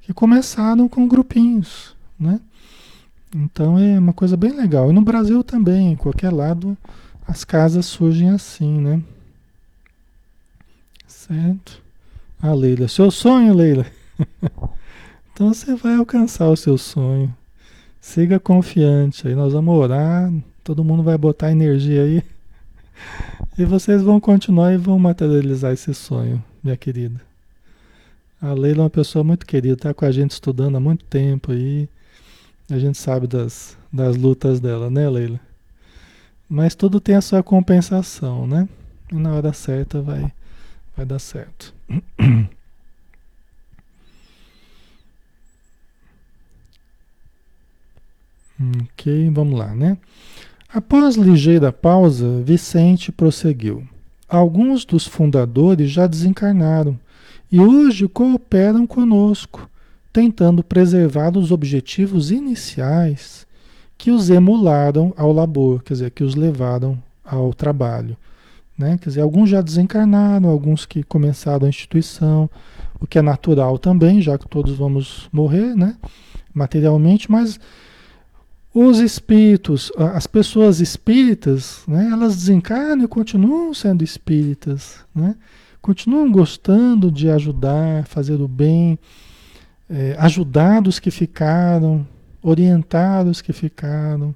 [0.00, 2.40] que começaram com grupinhos, né?
[3.34, 4.88] Então é uma coisa bem legal.
[4.90, 6.78] E no Brasil também, em qualquer lado,
[7.26, 9.02] as casas surgem assim, né?
[11.06, 11.82] Certo?
[12.40, 13.86] Ah, Leila, seu sonho, Leila.
[15.32, 17.30] Então você vai alcançar o seu sonho.
[18.00, 19.28] Siga confiante.
[19.28, 20.32] Aí nós vamos orar,
[20.64, 22.22] todo mundo vai botar energia aí.
[23.58, 27.20] E vocês vão continuar e vão materializar esse sonho, minha querida.
[28.40, 31.52] A Leila é uma pessoa muito querida, está com a gente estudando há muito tempo
[31.52, 31.88] aí.
[32.70, 35.40] A gente sabe das, das lutas dela, né, Leila?
[36.48, 38.68] Mas tudo tem a sua compensação, né?
[39.10, 40.30] E na hora certa vai,
[40.96, 41.74] vai dar certo.
[48.58, 49.98] Ok, vamos lá, né?
[50.76, 53.88] Após ligeira pausa, Vicente prosseguiu.
[54.28, 57.00] Alguns dos fundadores já desencarnaram
[57.50, 59.70] e hoje cooperam conosco,
[60.12, 63.46] tentando preservar os objetivos iniciais
[63.96, 68.14] que os emularam ao labor, quer dizer, que os levaram ao trabalho.
[68.76, 68.98] Né?
[68.98, 72.50] Quer dizer, alguns já desencarnaram, alguns que começaram a instituição,
[73.00, 75.96] o que é natural também, já que todos vamos morrer, né?
[76.52, 77.58] materialmente, mas
[78.78, 85.34] os espíritos, as pessoas espíritas, né, elas desencarnam e continuam sendo espíritas, né?
[85.80, 88.98] continuam gostando de ajudar, fazer o bem,
[89.88, 92.06] é, ajudar os que ficaram,
[92.42, 94.34] orientar os que ficaram,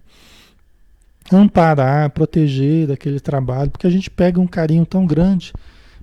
[1.30, 5.52] amparar, proteger aquele trabalho, porque a gente pega um carinho tão grande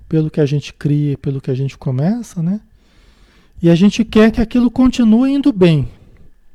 [0.08, 2.60] pelo que a gente cria, pelo que a gente começa, né?
[3.60, 5.88] E a gente quer que aquilo continue indo bem,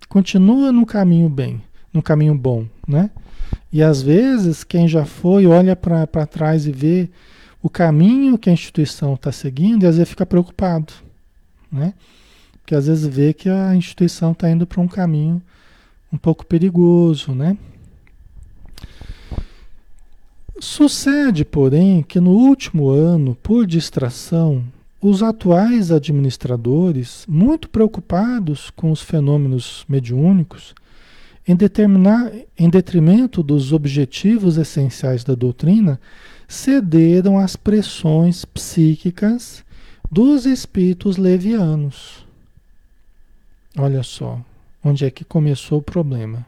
[0.08, 1.62] continue no caminho bem
[1.94, 3.12] no caminho bom, né?
[3.72, 7.10] E às vezes quem já foi olha para trás e vê
[7.62, 10.92] o caminho que a instituição está seguindo e às vezes fica preocupado,
[11.72, 11.94] né?
[12.60, 15.42] Porque às vezes vê que a instituição está indo para um caminho
[16.12, 17.58] um pouco perigoso, né?
[20.60, 24.64] Sucede, porém, que no último ano, por distração,
[25.02, 30.74] os atuais administradores, muito preocupados com os fenômenos mediúnicos,
[31.48, 36.00] em, determinar, em detrimento dos objetivos essenciais da doutrina,
[36.48, 39.64] cederam às pressões psíquicas
[40.12, 42.26] dos espíritos levianos.
[43.78, 44.40] Olha só,
[44.84, 46.46] onde é que começou o problema.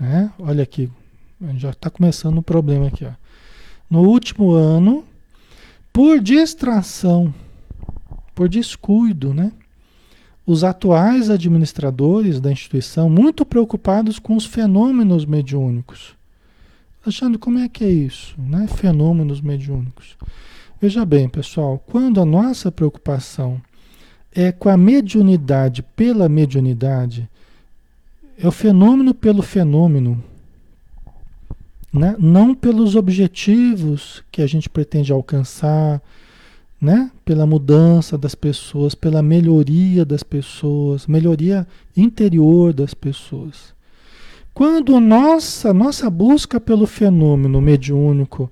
[0.00, 0.28] É?
[0.38, 0.90] Olha aqui,
[1.56, 3.04] já está começando o problema aqui.
[3.04, 3.12] Ó.
[3.88, 5.04] No último ano,
[5.92, 7.32] por distração,
[8.34, 9.52] por descuido, né?
[10.46, 16.14] Os atuais administradores da instituição muito preocupados com os fenômenos mediúnicos.
[17.04, 18.66] Achando como é que é isso, né?
[18.68, 20.16] Fenômenos mediúnicos.
[20.80, 23.60] Veja bem, pessoal, quando a nossa preocupação
[24.32, 27.28] é com a mediunidade pela mediunidade,
[28.38, 30.22] é o fenômeno pelo fenômeno,
[31.92, 32.14] né?
[32.18, 36.02] não pelos objetivos que a gente pretende alcançar,
[36.86, 37.10] né?
[37.24, 43.74] pela mudança das pessoas, pela melhoria das pessoas, melhoria interior das pessoas.
[44.54, 48.48] Quando nossa, nossa busca pelo fenômeno mediúnico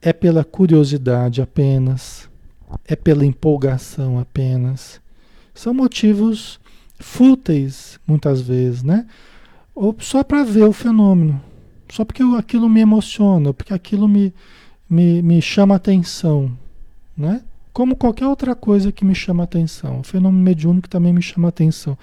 [0.00, 2.26] é pela curiosidade apenas,
[2.86, 4.98] é pela empolgação apenas,
[5.52, 6.58] são motivos
[6.98, 9.06] fúteis, muitas vezes, né?
[9.74, 11.38] Ou só para ver o fenômeno,
[11.90, 14.32] só porque aquilo me emociona, porque aquilo me,
[14.88, 16.50] me, me chama atenção,
[17.14, 17.42] né?
[17.74, 19.98] Como qualquer outra coisa que me chama atenção.
[19.98, 21.98] O fenômeno mediúnico também me chama atenção.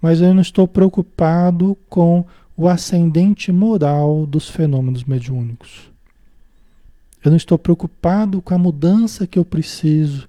[0.00, 5.90] Mas eu não estou preocupado com o ascendente moral dos fenômenos mediúnicos.
[7.24, 10.28] Eu não estou preocupado com a mudança que eu preciso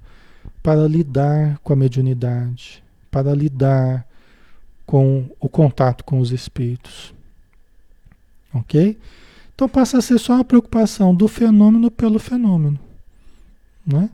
[0.64, 2.82] para lidar com a mediunidade,
[3.12, 4.08] para lidar
[4.86, 7.14] com o contato com os espíritos.
[8.54, 8.98] Ok?
[9.54, 12.80] Então passa a ser só uma preocupação do fenômeno pelo fenômeno,
[13.86, 14.10] né?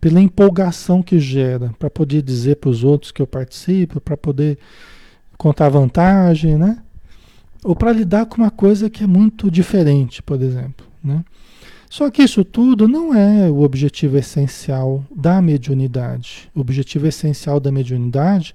[0.00, 4.58] Pela empolgação que gera, para poder dizer para os outros que eu participo, para poder
[5.38, 6.78] contar vantagem, né?
[7.64, 11.24] Ou para lidar com uma coisa que é muito diferente, por exemplo, né?
[11.88, 16.50] Só que isso tudo não é o objetivo essencial da mediunidade.
[16.54, 18.54] O objetivo essencial da mediunidade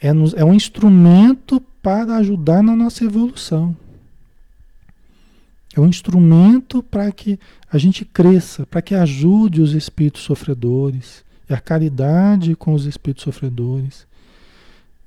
[0.00, 3.76] é, nos, é um instrumento para ajudar na nossa evolução.
[5.78, 7.38] É um instrumento para que
[7.70, 11.24] a gente cresça, para que ajude os espíritos sofredores.
[11.48, 14.04] É a caridade com os espíritos sofredores.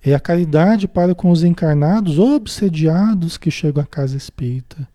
[0.01, 4.88] É a caridade para com os encarnados obsediados que chegam à casa espírita.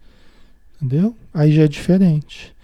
[0.77, 1.15] Entendeu?
[1.35, 2.55] Aí já é diferente.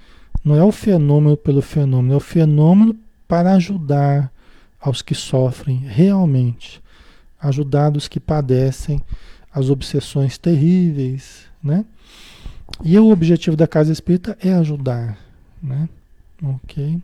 [0.42, 2.96] Não é o fenômeno pelo fenômeno, é o fenômeno
[3.28, 4.32] para ajudar
[4.80, 6.82] aos que sofrem realmente,
[7.38, 9.02] ajudar os que padecem
[9.52, 11.84] as obsessões terríveis, né?
[12.84, 15.18] E o objetivo da casa espírita é ajudar,
[15.62, 15.88] né?
[16.42, 17.00] Ok.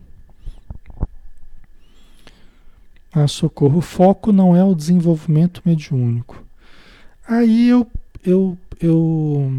[3.13, 3.79] A socorro.
[3.79, 6.43] O foco não é o desenvolvimento mediúnico.
[7.27, 7.87] Aí eu,
[8.25, 9.51] eu, eu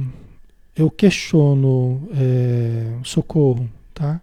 [0.81, 4.21] eu questiono é, socorro, tá?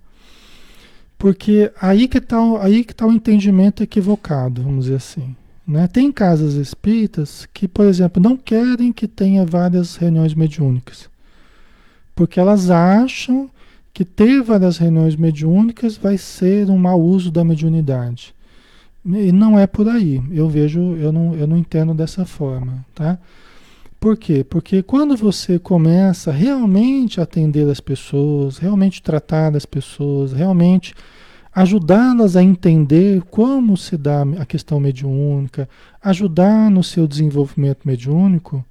[1.17, 5.35] Porque aí que está aí que tá o entendimento equivocado, vamos dizer assim.
[5.67, 5.87] Né?
[5.87, 11.09] Tem casas espíritas que, por exemplo, não querem que tenha várias reuniões mediúnicas.
[12.17, 13.47] Porque elas acham
[13.93, 18.33] que ter várias reuniões mediúnicas vai ser um mau uso da mediunidade.
[19.05, 20.19] E não é por aí.
[20.31, 23.19] Eu vejo, eu não, eu não entendo dessa forma, tá?
[23.99, 24.43] Por quê?
[24.43, 30.95] Porque quando você começa realmente a atender as pessoas, realmente tratar as pessoas, realmente
[31.53, 35.69] ajudá-las a entender como se dá a questão mediúnica,
[36.01, 38.65] ajudar no seu desenvolvimento mediúnico,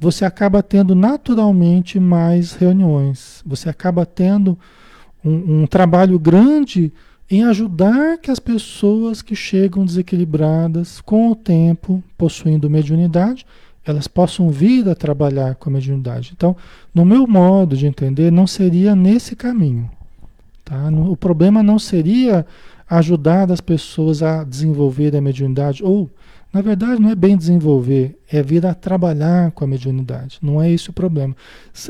[0.00, 3.42] você acaba tendo naturalmente mais reuniões.
[3.44, 4.58] Você acaba tendo
[5.24, 6.92] um, um trabalho grande
[7.30, 13.44] em ajudar que as pessoas que chegam desequilibradas com o tempo, possuindo mediunidade,
[13.84, 16.32] elas possam vir a trabalhar com a mediunidade.
[16.34, 16.56] Então,
[16.94, 19.90] no meu modo de entender, não seria nesse caminho.
[20.64, 20.88] Tá?
[21.08, 22.46] O problema não seria
[22.88, 26.08] ajudar as pessoas a desenvolver a mediunidade, ou,
[26.52, 30.38] na verdade, não é bem desenvolver, é vir a trabalhar com a mediunidade.
[30.42, 31.36] Não é esse o problema.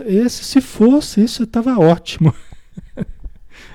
[0.04, 2.34] Esse, se fosse, isso estava ótimo.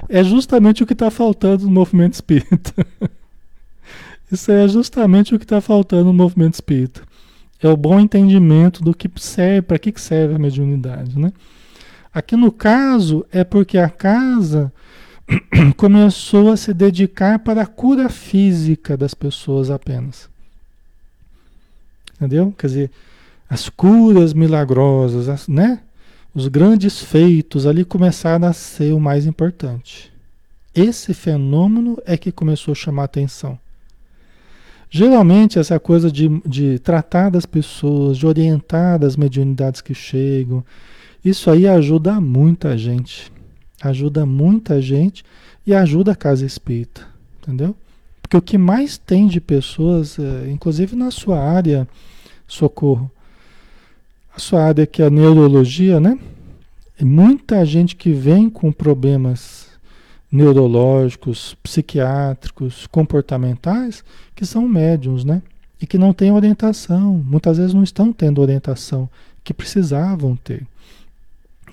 [0.10, 2.74] é justamente o que está faltando no movimento espírita.
[4.32, 7.04] Isso é justamente o que está faltando no movimento espírita
[7.68, 11.32] é o bom entendimento do que serve, para que serve a mediunidade, né?
[12.14, 14.72] Aqui no caso é porque a casa
[15.78, 20.30] começou a se dedicar para a cura física das pessoas apenas.
[22.24, 22.54] Entendeu?
[22.58, 22.92] Quer dizer,
[23.50, 25.82] as curas milagrosas, as, né?
[26.34, 30.12] Os grandes feitos ali começaram a ser o mais importante.
[30.74, 33.60] Esse fenômeno é que começou a chamar atenção.
[34.90, 40.64] Geralmente, essa coisa de, de tratar das pessoas, de orientar as mediunidades que chegam,
[41.26, 43.32] isso aí ajuda muita gente.
[43.82, 45.26] Ajuda muita gente
[45.68, 47.06] e ajuda a casa espírita,
[47.42, 47.76] entendeu?
[48.22, 51.88] Porque o que mais tem de pessoas, é, inclusive na sua área,
[52.54, 53.10] socorro,
[54.36, 56.18] a sua área que é a neurologia, né?
[57.04, 59.68] muita gente que vem com problemas
[60.32, 64.04] neurológicos, psiquiátricos, comportamentais,
[64.36, 65.41] que são médiums, né?
[65.82, 69.10] E que não têm orientação, muitas vezes não estão tendo orientação
[69.43, 70.66] que precisavam ter.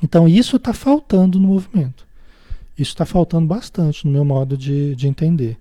[0.02, 2.04] Então isso está faltando no movimento.
[2.76, 5.56] Isso está faltando bastante no meu modo de, de entender.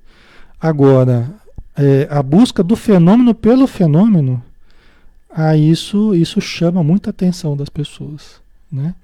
[0.60, 1.30] Agora,
[1.78, 4.44] é, a busca do fenômeno pelo fenômeno,
[5.30, 8.42] a isso, isso chama muita atenção das pessoas.
[8.72, 8.96] Né?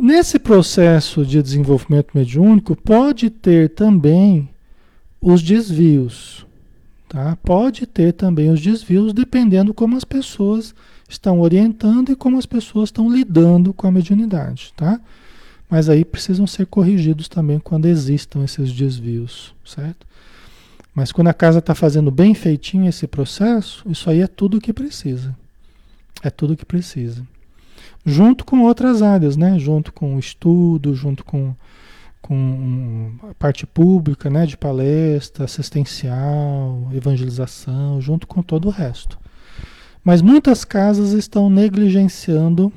[0.00, 4.48] Nesse processo de desenvolvimento mediúnico, pode ter também
[5.20, 6.46] os desvios.
[7.08, 7.36] Tá?
[7.42, 10.74] Pode ter também os desvios, dependendo como as pessoas
[11.08, 14.72] estão orientando e como as pessoas estão lidando com a mediunidade.
[14.76, 15.00] Tá?
[15.68, 20.06] Mas aí precisam ser corrigidos também quando existam esses desvios, certo?
[20.96, 24.60] Mas quando a casa está fazendo bem feitinho esse processo, isso aí é tudo o
[24.60, 25.36] que precisa.
[26.24, 27.22] É tudo o que precisa
[28.06, 29.58] junto com outras áreas, né?
[29.58, 31.52] Junto com o estudo, junto com,
[32.22, 34.46] com a parte pública, né?
[34.46, 39.18] De palestra, assistencial, evangelização, junto com todo o resto.
[40.04, 42.72] Mas muitas casas estão negligenciando,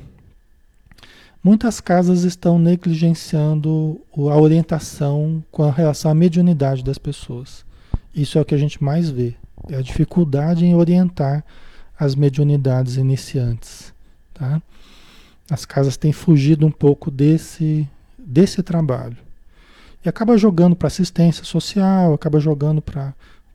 [1.44, 7.64] muitas casas estão negligenciando a orientação com relação à mediunidade das pessoas.
[8.14, 9.34] Isso é o que a gente mais vê,
[9.68, 11.44] é a dificuldade em orientar
[11.98, 13.92] as mediunidades iniciantes,
[14.32, 14.60] tá?
[15.50, 17.88] As casas têm fugido um pouco desse,
[18.18, 19.16] desse trabalho.
[20.04, 23.12] E acaba jogando para assistência social, acaba jogando para.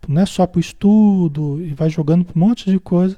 [0.08, 3.18] Não é só para o estudo, e vai jogando para um monte de coisa,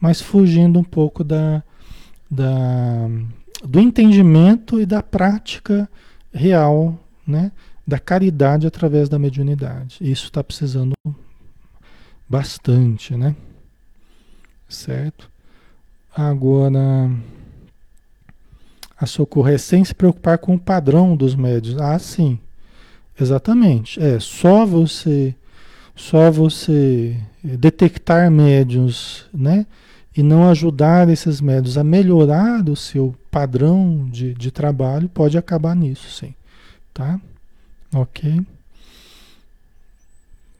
[0.00, 1.62] mas fugindo um pouco da,
[2.28, 3.08] da,
[3.64, 5.88] do entendimento e da prática
[6.32, 7.52] real, né?
[7.86, 9.98] Da caridade através da mediunidade.
[10.00, 10.94] Isso está precisando
[12.28, 13.36] bastante, né?
[14.68, 15.30] Certo?
[16.14, 17.10] Agora
[18.96, 21.76] a socorro é sem se preocupar com o padrão dos médios.
[21.78, 22.38] Ah, sim.
[23.20, 24.00] Exatamente.
[24.02, 25.34] É só você
[25.94, 29.66] só você detectar médios, né?
[30.16, 35.74] E não ajudar esses médios a melhorar o seu padrão de, de trabalho, pode acabar
[35.74, 36.34] nisso, sim.
[36.92, 37.20] Tá?
[37.94, 38.44] Ok?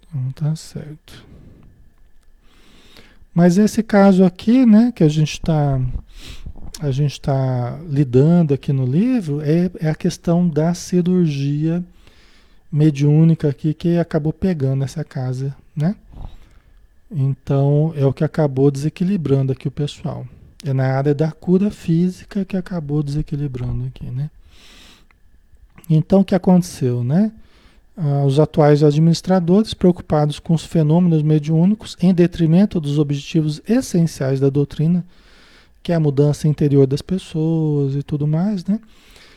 [0.09, 1.24] Então tá certo.
[3.35, 5.80] Mas esse caso aqui, né, que a gente está
[6.80, 11.85] a gente está lidando aqui no livro é, é, a questão da cirurgia
[12.70, 15.95] mediúnica aqui que acabou pegando essa casa, né?
[17.11, 20.26] Então é o que acabou desequilibrando aqui o pessoal.
[20.64, 24.30] É na área da cura física que acabou desequilibrando aqui, né?
[25.89, 27.32] Então o que aconteceu, né?
[27.97, 34.51] Ah, os atuais administradores, preocupados com os fenômenos mediúnicos, em detrimento dos objetivos essenciais da
[34.51, 35.05] doutrina,
[35.82, 38.80] que é a mudança interior das pessoas e tudo mais, né?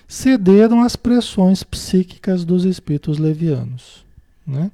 [0.07, 4.05] Cederam às pressões psíquicas dos espíritos levianos,
[4.45, 4.71] né?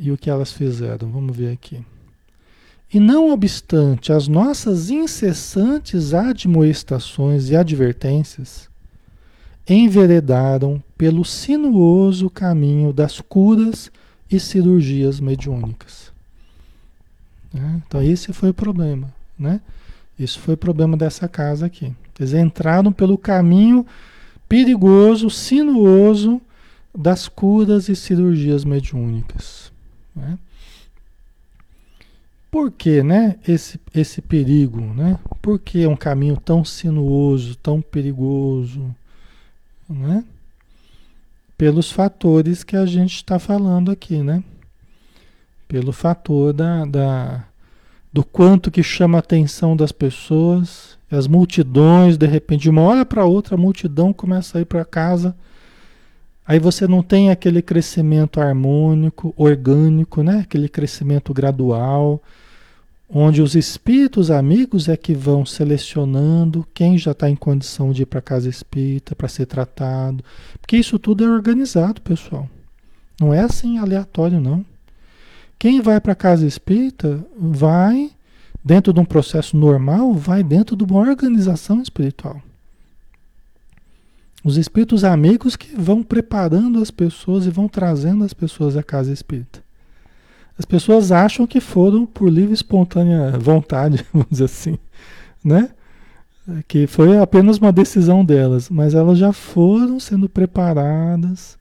[0.00, 1.10] E o que elas fizeram?
[1.10, 1.84] Vamos ver aqui.
[2.92, 8.68] E não obstante as nossas incessantes admoestações e advertências,
[9.68, 13.90] enveredaram pelo sinuoso caminho das curas
[14.30, 16.12] e cirurgias mediúnicas.
[17.52, 17.82] Né?
[17.86, 19.60] Então esse foi o problema, né?
[20.18, 21.92] Isso foi o problema dessa casa aqui.
[22.18, 23.86] Eles entraram pelo caminho
[24.48, 26.40] perigoso, sinuoso
[26.96, 29.70] das curas e cirurgias mediúnicas.
[30.14, 30.38] Né?
[32.50, 34.80] Por que né, esse, esse perigo?
[34.80, 35.18] Né?
[35.42, 38.94] Por que é um caminho tão sinuoso, tão perigoso?
[39.88, 40.24] Né?
[41.56, 44.42] Pelos fatores que a gente está falando aqui, né?
[45.66, 47.44] Pelo fator da, da,
[48.12, 53.04] do quanto que chama a atenção das pessoas, as multidões, de repente, de uma hora
[53.04, 55.36] para outra, a multidão começa a ir para casa.
[56.46, 60.40] Aí você não tem aquele crescimento harmônico, orgânico, né?
[60.40, 62.22] Aquele crescimento gradual,
[63.08, 68.06] onde os espíritos amigos é que vão selecionando quem já está em condição de ir
[68.06, 70.24] para casa espírita para ser tratado,
[70.60, 72.48] porque isso tudo é organizado, pessoal.
[73.20, 74.64] Não é assim aleatório, não.
[75.58, 78.10] Quem vai para a casa espírita vai,
[78.62, 82.42] dentro de um processo normal, vai dentro de uma organização espiritual.
[84.44, 89.12] Os espíritos amigos que vão preparando as pessoas e vão trazendo as pessoas à casa
[89.12, 89.65] espírita.
[90.58, 94.78] As pessoas acham que foram por livre e espontânea vontade, vamos dizer assim,
[95.44, 95.70] né?
[96.68, 101.58] Que foi apenas uma decisão delas, mas elas já foram sendo preparadas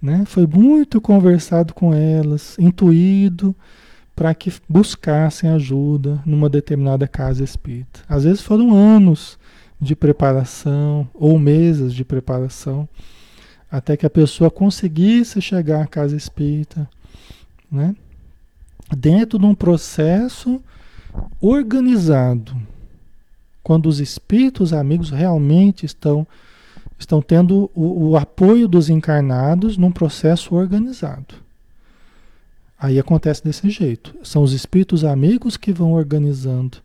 [0.00, 0.24] né?
[0.26, 3.54] Foi muito conversado com elas, intuído
[4.14, 8.00] para que buscassem ajuda numa determinada casa espírita.
[8.08, 9.38] Às vezes foram anos
[9.80, 12.88] de preparação ou meses de preparação
[13.70, 16.88] até que a pessoa conseguisse chegar à casa espírita,
[17.70, 17.94] né?
[18.96, 20.62] Dentro de um processo
[21.40, 22.56] organizado,
[23.62, 26.26] quando os espíritos amigos realmente estão
[26.98, 31.34] estão tendo o, o apoio dos encarnados num processo organizado.
[32.78, 34.14] Aí acontece desse jeito.
[34.22, 36.78] São os espíritos amigos que vão organizando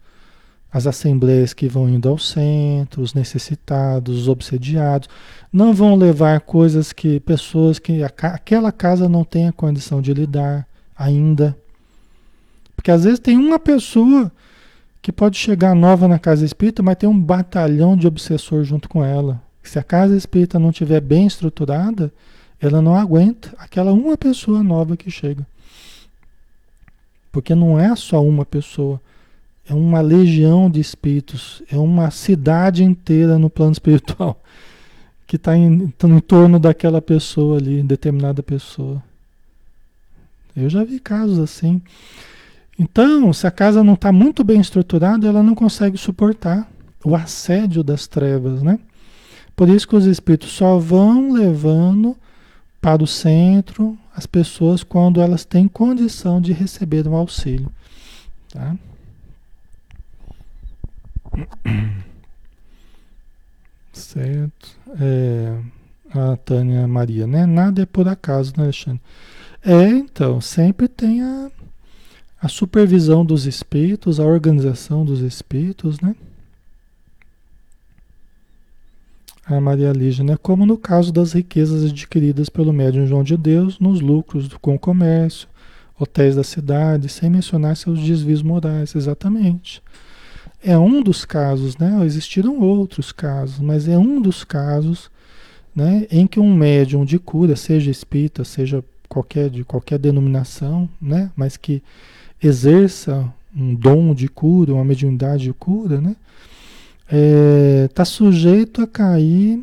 [0.71, 5.09] as assembleias que vão indo ao centro, os necessitados, os obsediados,
[5.51, 10.65] não vão levar coisas que pessoas que aquela casa não tem a condição de lidar
[11.01, 11.57] ainda.
[12.75, 14.31] Porque às vezes tem uma pessoa
[15.01, 19.03] que pode chegar nova na casa espírita, mas tem um batalhão de obsessor junto com
[19.03, 19.41] ela.
[19.63, 22.11] Se a casa espírita não estiver bem estruturada,
[22.59, 25.45] ela não aguenta aquela uma pessoa nova que chega.
[27.31, 29.01] Porque não é só uma pessoa
[29.67, 34.41] é uma legião de espíritos, é uma cidade inteira no plano espiritual
[35.25, 39.01] que está em, tá em torno daquela pessoa ali, determinada pessoa.
[40.55, 41.81] Eu já vi casos assim.
[42.77, 46.69] Então, se a casa não está muito bem estruturada, ela não consegue suportar
[47.03, 48.79] o assédio das trevas, né?
[49.55, 52.15] Por isso que os espíritos só vão levando
[52.79, 57.71] para o centro as pessoas quando elas têm condição de receber um auxílio,
[58.51, 58.75] tá?
[63.93, 64.69] Certo.
[64.99, 65.57] É,
[66.13, 67.45] a Tânia Maria, né?
[67.45, 69.01] Nada é por acaso, né, Alexandre?
[69.64, 71.51] É, então, sempre tem a,
[72.41, 76.16] a supervisão dos espíritos, a organização dos espíritos, né?
[79.45, 80.38] A Maria Lígia, né?
[80.41, 84.80] Como no caso das riquezas adquiridas pelo médium João de Deus, nos lucros com o
[84.80, 85.47] comércio,
[85.99, 89.84] hotéis da cidade, sem mencionar seus desvios morais, exatamente.
[90.64, 92.03] É um dos casos, né?
[92.03, 95.12] Existiram outros casos, mas é um dos casos
[95.76, 101.30] né, em que um médium de cura, seja espírita, seja qualquer, de qualquer denominação, né,
[101.36, 101.84] mas que
[102.41, 106.16] exerça um dom de cura, uma mediunidade de cura, né,
[107.03, 109.62] está é, tá sujeito a cair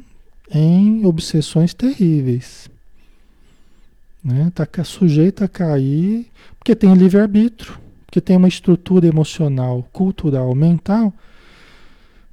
[0.50, 2.68] em obsessões terríveis.
[4.48, 6.26] Está né, sujeito a cair,
[6.58, 7.78] porque tem livre-arbítrio
[8.10, 11.12] que tem uma estrutura emocional, cultural, mental,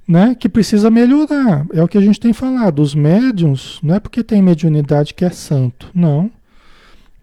[0.06, 1.66] né, que precisa melhorar.
[1.72, 2.80] É o que a gente tem falado.
[2.82, 6.30] Os médiums, não é porque tem mediunidade que é santo, não.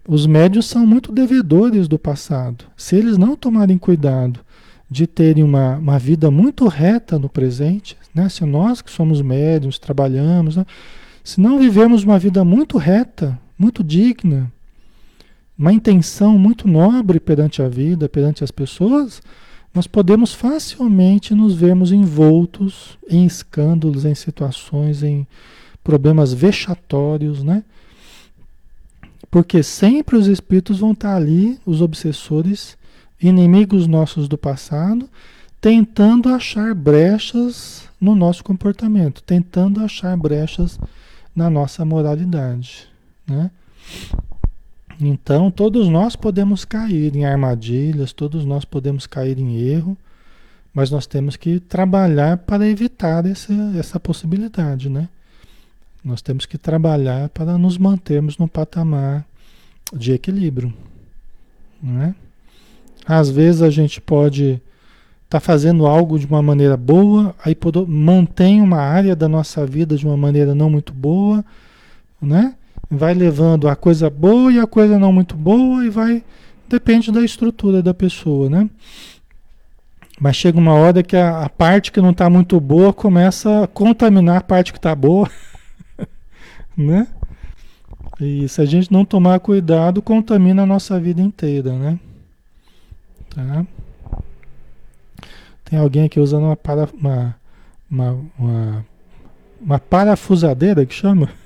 [0.08, 2.66] Os médios são muito devedores do passado.
[2.76, 4.42] Se eles não tomarem cuidado
[4.90, 9.80] de terem uma, uma vida muito reta no presente, né, se nós que somos médiums,
[9.80, 10.66] trabalhamos, né,
[11.24, 14.52] se não vivemos uma vida muito reta, muito digna,
[15.58, 19.22] uma intenção muito nobre perante a vida, perante as pessoas,
[19.74, 25.26] nós podemos facilmente nos vermos envoltos em escândalos, em situações, em
[25.84, 27.64] problemas vexatórios, né?
[29.34, 32.78] Porque sempre os espíritos vão estar ali, os obsessores,
[33.20, 35.10] inimigos nossos do passado,
[35.60, 40.80] tentando achar brechas no nosso comportamento, tentando achar brechas
[41.36, 42.88] na nossa moralidade,
[43.26, 43.50] né?
[45.02, 49.98] Então, todos nós podemos cair em armadilhas, todos nós podemos cair em erro,
[50.72, 55.10] mas nós temos que trabalhar para evitar essa, essa possibilidade, né?
[56.04, 59.26] Nós temos que trabalhar para nos mantermos no patamar
[59.94, 60.74] de equilíbrio,
[61.82, 62.16] né?
[63.06, 64.62] Às vezes a gente pode estar
[65.30, 67.56] tá fazendo algo de uma maneira boa, aí
[67.88, 71.44] mantém uma área da nossa vida de uma maneira não muito boa,
[72.22, 72.56] né?
[72.96, 76.24] vai levando a coisa boa e a coisa não muito boa e vai
[76.68, 78.70] depende da estrutura da pessoa, né?
[80.20, 83.68] Mas chega uma hora que a, a parte que não está muito boa começa a
[83.68, 85.30] contaminar a parte que está boa,
[86.76, 87.08] né?
[88.20, 92.00] E se a gente não tomar cuidado, contamina a nossa vida inteira, né?
[93.30, 93.66] Tá?
[95.66, 97.36] Tem alguém aqui usando uma, para, uma,
[97.90, 98.86] uma, uma,
[99.60, 101.30] uma parafusadeira que chama?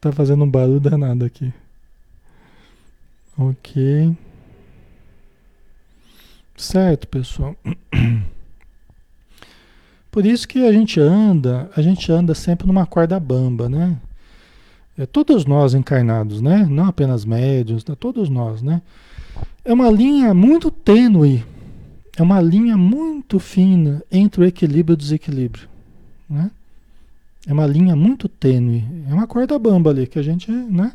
[0.00, 1.52] Tá fazendo um barulho danado aqui.
[3.36, 4.16] Ok.
[6.56, 7.56] Certo, pessoal.
[10.18, 13.96] Por isso que a gente anda, a gente anda sempre numa corda bamba, né?
[14.98, 16.66] É, todos nós encarnados, né?
[16.68, 17.94] Não apenas médios, né?
[17.94, 18.82] todos nós, né?
[19.64, 21.44] É uma linha muito tênue,
[22.16, 25.68] é uma linha muito fina entre o equilíbrio e o desequilíbrio,
[26.28, 26.50] né?
[27.46, 28.84] É uma linha muito tênue.
[29.08, 30.94] É uma corda bamba ali que a gente, né?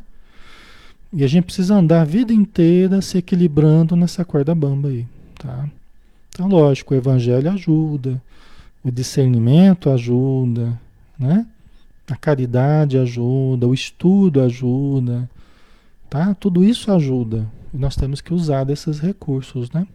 [1.14, 5.08] E a gente precisa andar a vida inteira se equilibrando nessa corda bamba aí,
[5.40, 5.70] tá?
[6.28, 8.22] Então, lógico, o evangelho ajuda,
[8.84, 10.80] o discernimento ajuda,
[11.18, 11.48] né?
[12.10, 15.30] A caridade ajuda, o estudo ajuda,
[16.10, 16.34] tá?
[16.36, 17.50] Tudo isso ajuda.
[17.74, 19.88] E nós temos que usar desses recursos, né?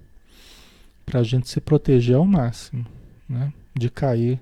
[1.05, 2.87] Para a gente se proteger ao máximo,
[3.29, 3.53] né?
[3.75, 4.41] De cair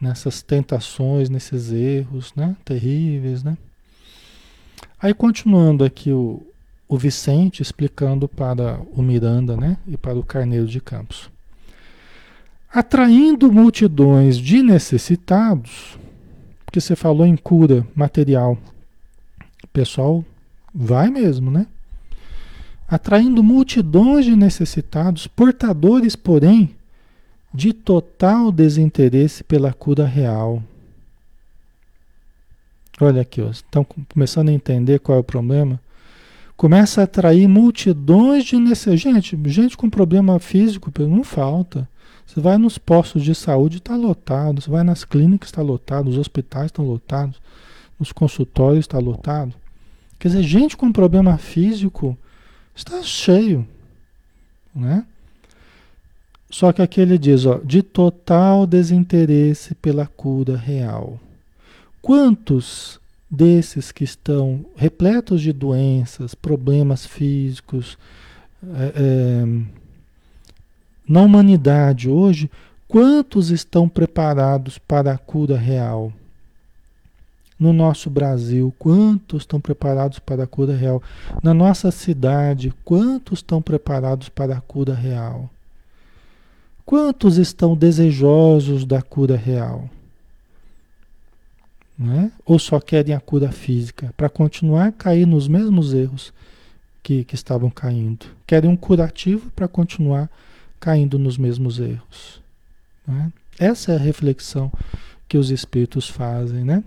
[0.00, 2.54] nessas tentações, nesses erros, né?
[2.64, 3.56] Terríveis, né?
[5.00, 6.42] Aí continuando aqui o,
[6.86, 9.78] o Vicente explicando para o Miranda, né?
[9.86, 11.30] E para o Carneiro de Campos.
[12.70, 15.98] Atraindo multidões de necessitados,
[16.66, 18.58] porque você falou em cura material,
[19.64, 20.24] o pessoal
[20.74, 21.66] vai mesmo, né?
[22.86, 26.74] Atraindo multidões de necessitados, portadores, porém,
[27.52, 30.62] de total desinteresse pela cura real.
[33.00, 35.80] Olha aqui, ó, estão começando a entender qual é o problema.
[36.56, 39.00] Começa a atrair multidões de necessidades.
[39.00, 41.88] Gente, gente com problema físico não falta.
[42.28, 44.60] Você vai nos postos de saúde, está lotado.
[44.60, 46.08] Você vai nas clínicas, está lotado.
[46.08, 47.40] Os hospitais estão lotados.
[47.98, 49.54] Os consultórios está lotado.
[50.18, 52.16] Quer dizer, gente com problema físico
[52.74, 53.66] está cheio,
[54.74, 55.06] né?
[56.50, 61.18] Só que aqui ele diz, ó, de total desinteresse pela cura real.
[62.02, 63.00] Quantos
[63.30, 67.96] desses que estão repletos de doenças, problemas físicos,
[68.62, 69.62] é, é,
[71.08, 72.50] na humanidade hoje,
[72.86, 76.12] quantos estão preparados para a cura real?
[77.58, 81.02] No nosso Brasil, quantos estão preparados para a cura real?
[81.42, 85.50] Na nossa cidade, quantos estão preparados para a cura real?
[86.86, 89.90] Quantos estão desejosos da cura real?
[91.98, 92.30] Né?
[92.46, 96.32] Ou só querem a cura física para continuar a cair nos mesmos erros
[97.02, 98.26] que, que estavam caindo?
[98.46, 100.30] Querem um curativo para continuar
[100.80, 102.40] caindo nos mesmos erros.
[103.06, 103.32] Né?
[103.58, 104.72] Essa é a reflexão
[105.28, 106.82] que os espíritos fazem, né?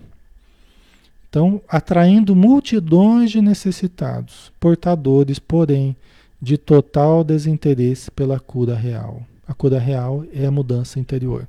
[1.29, 5.95] Então, atraindo multidões de necessitados, portadores, porém,
[6.41, 9.21] de total desinteresse pela cura real.
[9.47, 11.47] A cura real é a mudança interior.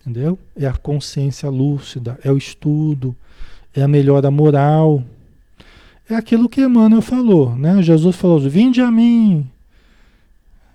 [0.00, 0.38] Entendeu?
[0.56, 3.14] É a consciência lúcida, é o estudo,
[3.74, 5.02] é a melhora moral.
[6.10, 7.80] É aquilo que Emmanuel falou, né?
[7.82, 9.48] Jesus falou: Vinde a mim,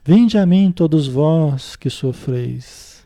[0.07, 3.05] vinde a mim todos vós que sofreis,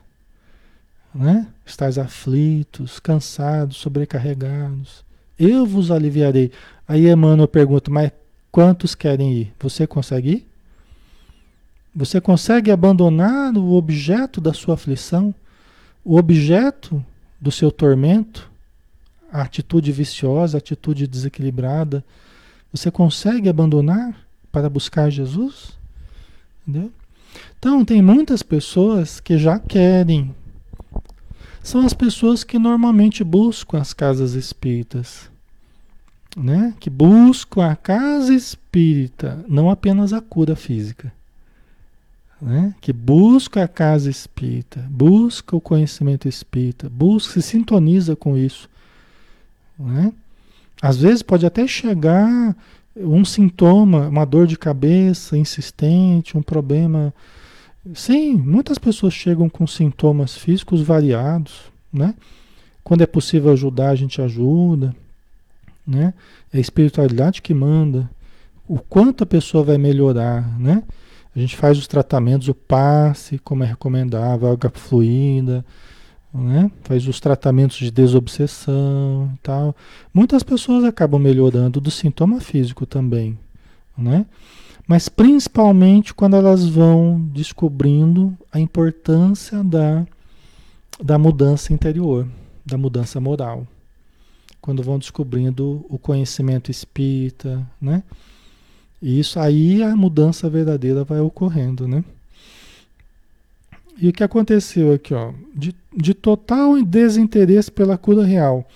[1.11, 1.47] né?
[1.65, 5.03] Estais aflitos, cansados, sobrecarregados.
[5.37, 6.51] Eu vos aliviarei.
[6.87, 8.11] Aí Emmanuel pergunta: Mas
[8.51, 9.53] quantos querem ir?
[9.59, 10.47] Você consegue ir?
[11.95, 15.33] Você consegue abandonar o objeto da sua aflição,
[16.05, 17.03] o objeto
[17.39, 18.47] do seu tormento,
[19.33, 22.05] a atitude viciosa, a atitude desequilibrada?
[22.71, 24.15] Você consegue abandonar
[24.51, 25.80] para buscar Jesus?
[26.67, 26.91] Entendeu?
[27.57, 30.35] Então, tem muitas pessoas que já querem.
[31.63, 35.29] São as pessoas que normalmente buscam as casas espíritas.
[36.35, 36.73] Né?
[36.79, 41.11] Que buscam a casa espírita, não apenas a cura física
[42.41, 42.73] né?
[42.81, 48.67] que busca a casa espírita, busca o conhecimento espírita, busca, se sintoniza com isso.
[49.77, 50.11] Né?
[50.81, 52.55] Às vezes pode até chegar
[52.95, 57.13] um sintoma, uma dor de cabeça insistente, um problema.
[57.93, 62.13] Sim, muitas pessoas chegam com sintomas físicos variados, né?
[62.83, 64.95] Quando é possível ajudar, a gente ajuda,
[65.85, 66.13] né?
[66.53, 68.09] É a espiritualidade que manda.
[68.67, 70.83] O quanto a pessoa vai melhorar, né?
[71.35, 75.65] A gente faz os tratamentos, o passe, como é recomendável, água fluida,
[76.33, 76.71] né?
[76.83, 79.75] faz os tratamentos de desobsessão e tal.
[80.13, 83.37] Muitas pessoas acabam melhorando do sintoma físico também,
[83.97, 84.25] né?
[84.87, 90.05] Mas principalmente quando elas vão descobrindo a importância da,
[91.01, 92.27] da mudança interior,
[92.65, 93.67] da mudança moral.
[94.59, 98.03] Quando vão descobrindo o conhecimento espírita, né?
[99.01, 102.03] E isso aí a mudança verdadeira vai ocorrendo, né?
[104.01, 108.67] E o que aconteceu aqui, ó, de, de total desinteresse pela cura real,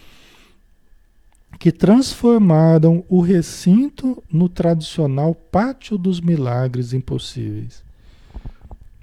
[1.58, 7.84] que transformaram o recinto no tradicional pátio dos milagres impossíveis.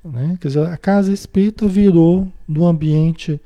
[0.04, 0.38] Né?
[0.40, 3.40] Quer dizer, a casa espírita virou do ambiente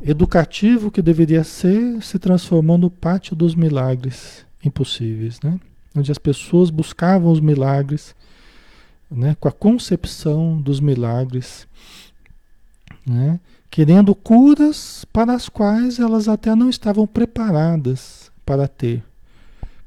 [0.00, 5.58] educativo que deveria ser, se transformou no pátio dos milagres impossíveis, né?
[5.96, 8.14] onde as pessoas buscavam os milagres,
[9.14, 11.66] né, com a concepção dos milagres,
[13.06, 13.40] né,
[13.70, 19.02] querendo curas para as quais elas até não estavam preparadas para ter.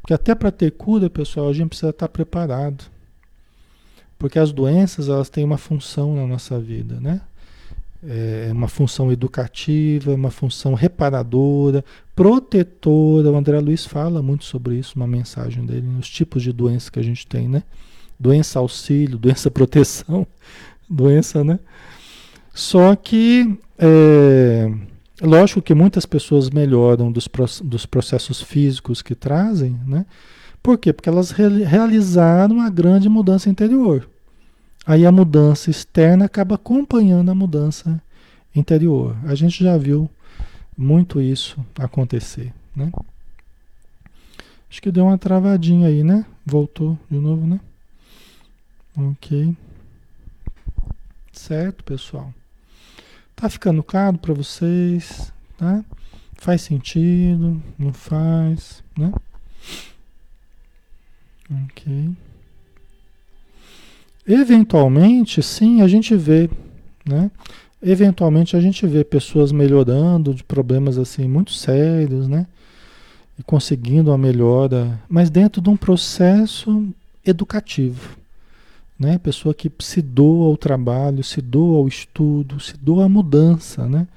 [0.01, 2.85] Porque até para ter cura, pessoal, a gente precisa estar preparado.
[4.19, 7.21] Porque as doenças, elas têm uma função na nossa vida, né?
[8.07, 11.83] é uma função educativa, uma função reparadora,
[12.15, 13.31] protetora.
[13.31, 16.99] O André Luiz fala muito sobre isso, uma mensagem dele, nos tipos de doença que
[16.99, 17.63] a gente tem, né?
[18.19, 20.25] Doença auxílio, doença proteção,
[20.89, 21.59] doença, né?
[22.55, 24.71] Só que, é,
[25.21, 27.27] lógico que muitas pessoas melhoram dos,
[27.61, 30.05] dos processos físicos que trazem, né?
[30.63, 30.93] Por quê?
[30.93, 34.09] Porque elas realizaram uma grande mudança interior.
[34.87, 38.01] Aí a mudança externa acaba acompanhando a mudança
[38.55, 39.17] interior.
[39.25, 40.09] A gente já viu
[40.77, 42.89] muito isso acontecer, né?
[44.69, 46.25] Acho que deu uma travadinha aí, né?
[46.45, 47.59] Voltou de novo, né?
[48.97, 49.53] Ok.
[51.33, 52.33] Certo, pessoal?
[53.45, 55.85] Tá ficando claro para vocês, tá?
[56.33, 57.61] Faz sentido?
[57.77, 59.13] Não faz, né?
[61.63, 62.09] Ok.
[64.25, 66.49] Eventualmente, sim, a gente vê,
[67.07, 67.29] né?
[67.83, 72.47] Eventualmente a gente vê pessoas melhorando de problemas assim muito sérios, né?
[73.37, 76.87] E conseguindo uma melhora, mas dentro de um processo
[77.23, 78.17] educativo,
[78.97, 79.17] né?
[79.17, 84.07] Pessoa que se doa ao trabalho, se doa ao estudo, se doa à mudança, né?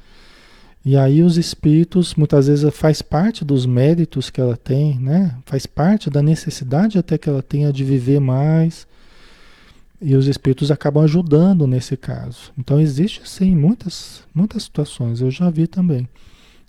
[0.85, 5.37] E aí os espíritos muitas vezes faz parte dos méritos que ela tem, né?
[5.45, 8.87] Faz parte da necessidade até que ela tenha de viver mais.
[10.01, 12.53] E os espíritos acabam ajudando nesse caso.
[12.57, 16.09] Então existe sim muitas muitas situações, eu já vi também,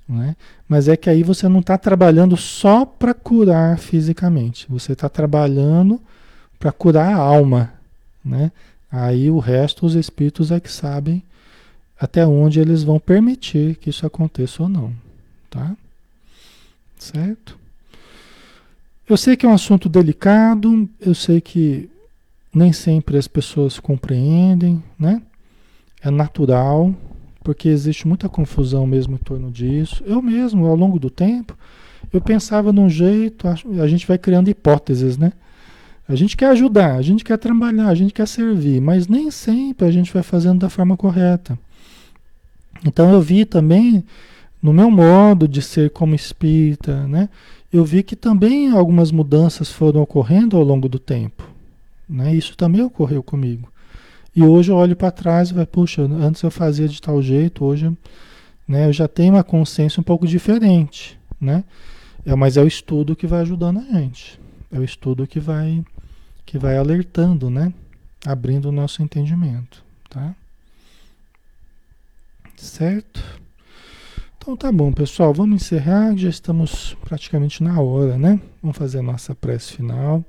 [0.08, 0.36] né?
[0.68, 6.02] Mas é que aí você não está trabalhando só para curar fisicamente, você está trabalhando
[6.58, 7.72] para curar a alma,
[8.30, 8.52] né?
[8.92, 11.22] Aí o resto os espíritos é que sabem
[12.00, 14.94] até onde eles vão permitir que isso aconteça ou não,
[15.50, 15.76] tá?
[16.98, 17.58] Certo?
[19.08, 21.90] Eu sei que é um assunto delicado, eu sei que
[22.54, 25.22] nem sempre as pessoas compreendem, né?
[26.02, 26.96] É natural,
[27.44, 30.04] porque existe muita confusão mesmo em torno disso.
[30.06, 31.58] Eu mesmo, ao longo do tempo,
[32.14, 35.34] eu pensava num jeito, a gente vai criando hipóteses, né?
[36.10, 39.88] A gente quer ajudar, a gente quer trabalhar, a gente quer servir, mas nem sempre
[39.88, 41.58] a gente vai fazendo da forma correta.
[42.84, 44.04] Então eu vi também,
[44.60, 47.30] no meu modo de ser como espírita, né?
[47.72, 51.48] Eu vi que também algumas mudanças foram ocorrendo ao longo do tempo.
[52.10, 52.34] Né?
[52.34, 53.72] Isso também ocorreu comigo.
[54.36, 57.64] E hoje eu olho para trás e vai, puxa, antes eu fazia de tal jeito,
[57.64, 57.96] hoje
[58.68, 61.20] né, eu já tenho uma consciência um pouco diferente.
[61.40, 61.64] Né?
[62.26, 64.40] É, mas é o estudo que vai ajudando a gente.
[64.72, 65.84] É o estudo que vai,
[66.50, 67.72] que vai alertando, né?
[68.26, 69.84] abrindo o nosso entendimento.
[70.10, 70.34] Tá?
[72.56, 73.24] Certo?
[74.36, 75.32] Então tá bom, pessoal.
[75.32, 76.18] Vamos encerrar.
[76.18, 78.42] Já estamos praticamente na hora, né?
[78.64, 80.26] Vamos fazer a nossa prece final.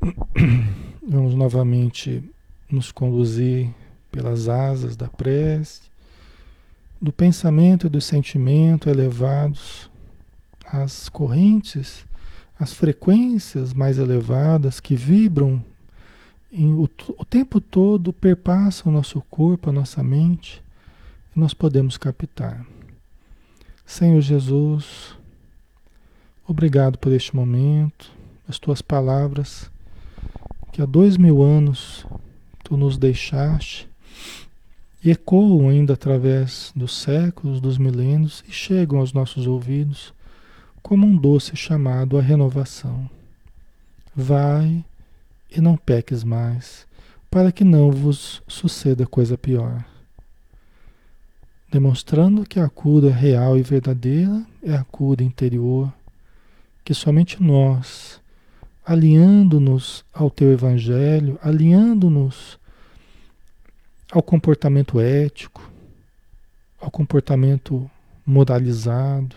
[1.08, 2.22] Vamos novamente
[2.70, 3.70] nos conduzir
[4.12, 5.80] pelas asas da prece,
[7.00, 9.90] do pensamento e do sentimento elevados
[10.66, 12.04] às correntes,
[12.58, 15.62] às frequências mais elevadas que vibram
[16.52, 16.88] em, o,
[17.18, 20.62] o tempo todo, perpassam o nosso corpo, a nossa mente
[21.34, 22.64] nós podemos captar.
[23.84, 25.16] Senhor Jesus,
[26.46, 28.10] obrigado por este momento,
[28.48, 29.68] as tuas palavras,
[30.72, 32.06] que há dois mil anos
[32.62, 33.88] tu nos deixaste,
[35.04, 40.13] ecoam ainda através dos séculos, dos milênios e chegam aos nossos ouvidos
[40.84, 43.10] como um doce chamado à renovação.
[44.14, 44.84] Vai
[45.50, 46.86] e não peques mais,
[47.28, 49.84] para que não vos suceda coisa pior
[51.74, 55.92] demonstrando que a cura real e verdadeira é a cura interior,
[56.84, 58.20] que somente nós,
[58.86, 62.60] alinhando-nos ao teu evangelho, alinhando-nos
[64.12, 65.68] ao comportamento ético,
[66.80, 67.90] ao comportamento
[68.24, 69.34] moralizado,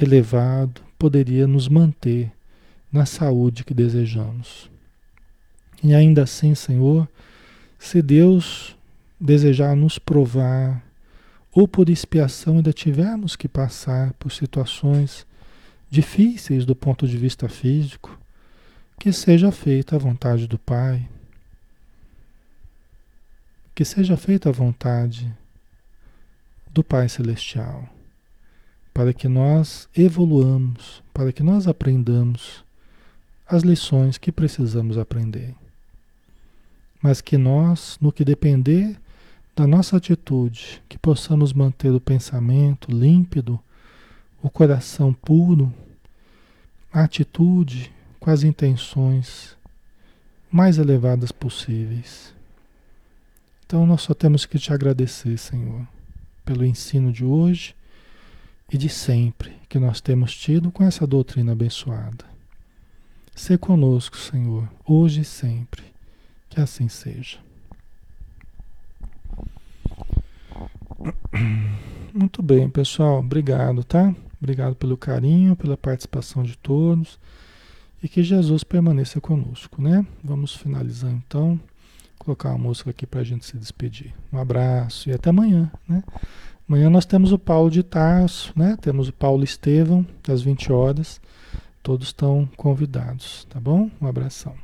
[0.00, 2.32] elevado, poderia nos manter
[2.90, 4.70] na saúde que desejamos.
[5.82, 7.08] E ainda assim, Senhor,
[7.78, 8.76] se Deus
[9.20, 10.82] desejar nos provar
[11.52, 15.26] ou por expiação ainda tivermos que passar por situações
[15.88, 18.18] difíceis do ponto de vista físico,
[18.98, 21.08] que seja feita a vontade do Pai.
[23.74, 25.32] Que seja feita a vontade
[26.72, 27.88] do Pai Celestial,
[28.94, 32.64] para que nós evoluamos, para que nós aprendamos
[33.44, 35.52] as lições que precisamos aprender.
[37.02, 38.96] Mas que nós, no que depender
[39.56, 43.58] da nossa atitude, que possamos manter o pensamento límpido,
[44.40, 45.74] o coração puro,
[46.92, 49.56] a atitude com as intenções
[50.50, 52.32] mais elevadas possíveis.
[53.66, 55.84] Então nós só temos que te agradecer, Senhor,
[56.44, 57.74] pelo ensino de hoje
[58.72, 62.24] e de sempre que nós temos tido com essa doutrina abençoada.
[63.34, 65.82] Se conosco, Senhor, hoje e sempre.
[66.48, 67.38] Que assim seja.
[72.14, 73.18] Muito bem, pessoal.
[73.18, 74.14] Obrigado, tá?
[74.40, 77.18] Obrigado pelo carinho, pela participação de todos.
[78.02, 80.06] E que Jesus permaneça conosco, né?
[80.22, 81.58] Vamos finalizar então.
[82.18, 84.14] Colocar uma música aqui para a gente se despedir.
[84.32, 86.04] Um abraço e até amanhã, né?
[86.68, 88.76] Amanhã nós temos o Paulo de Tarso, né?
[88.80, 91.20] Temos o Paulo Estevão, às 20 horas.
[91.82, 93.90] Todos estão convidados, tá bom?
[94.00, 94.63] Um abração.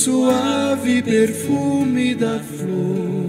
[0.00, 3.28] suave perfume da flor.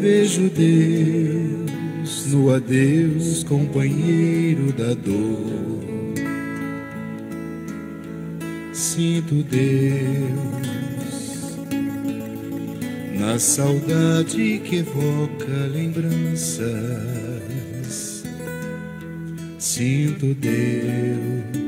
[0.00, 5.88] Vejo Deus no adeus, companheiro da dor.
[8.72, 10.38] Sinto Deus
[13.18, 16.68] na saudade que evoca lembranças
[19.58, 21.67] Sinto Deus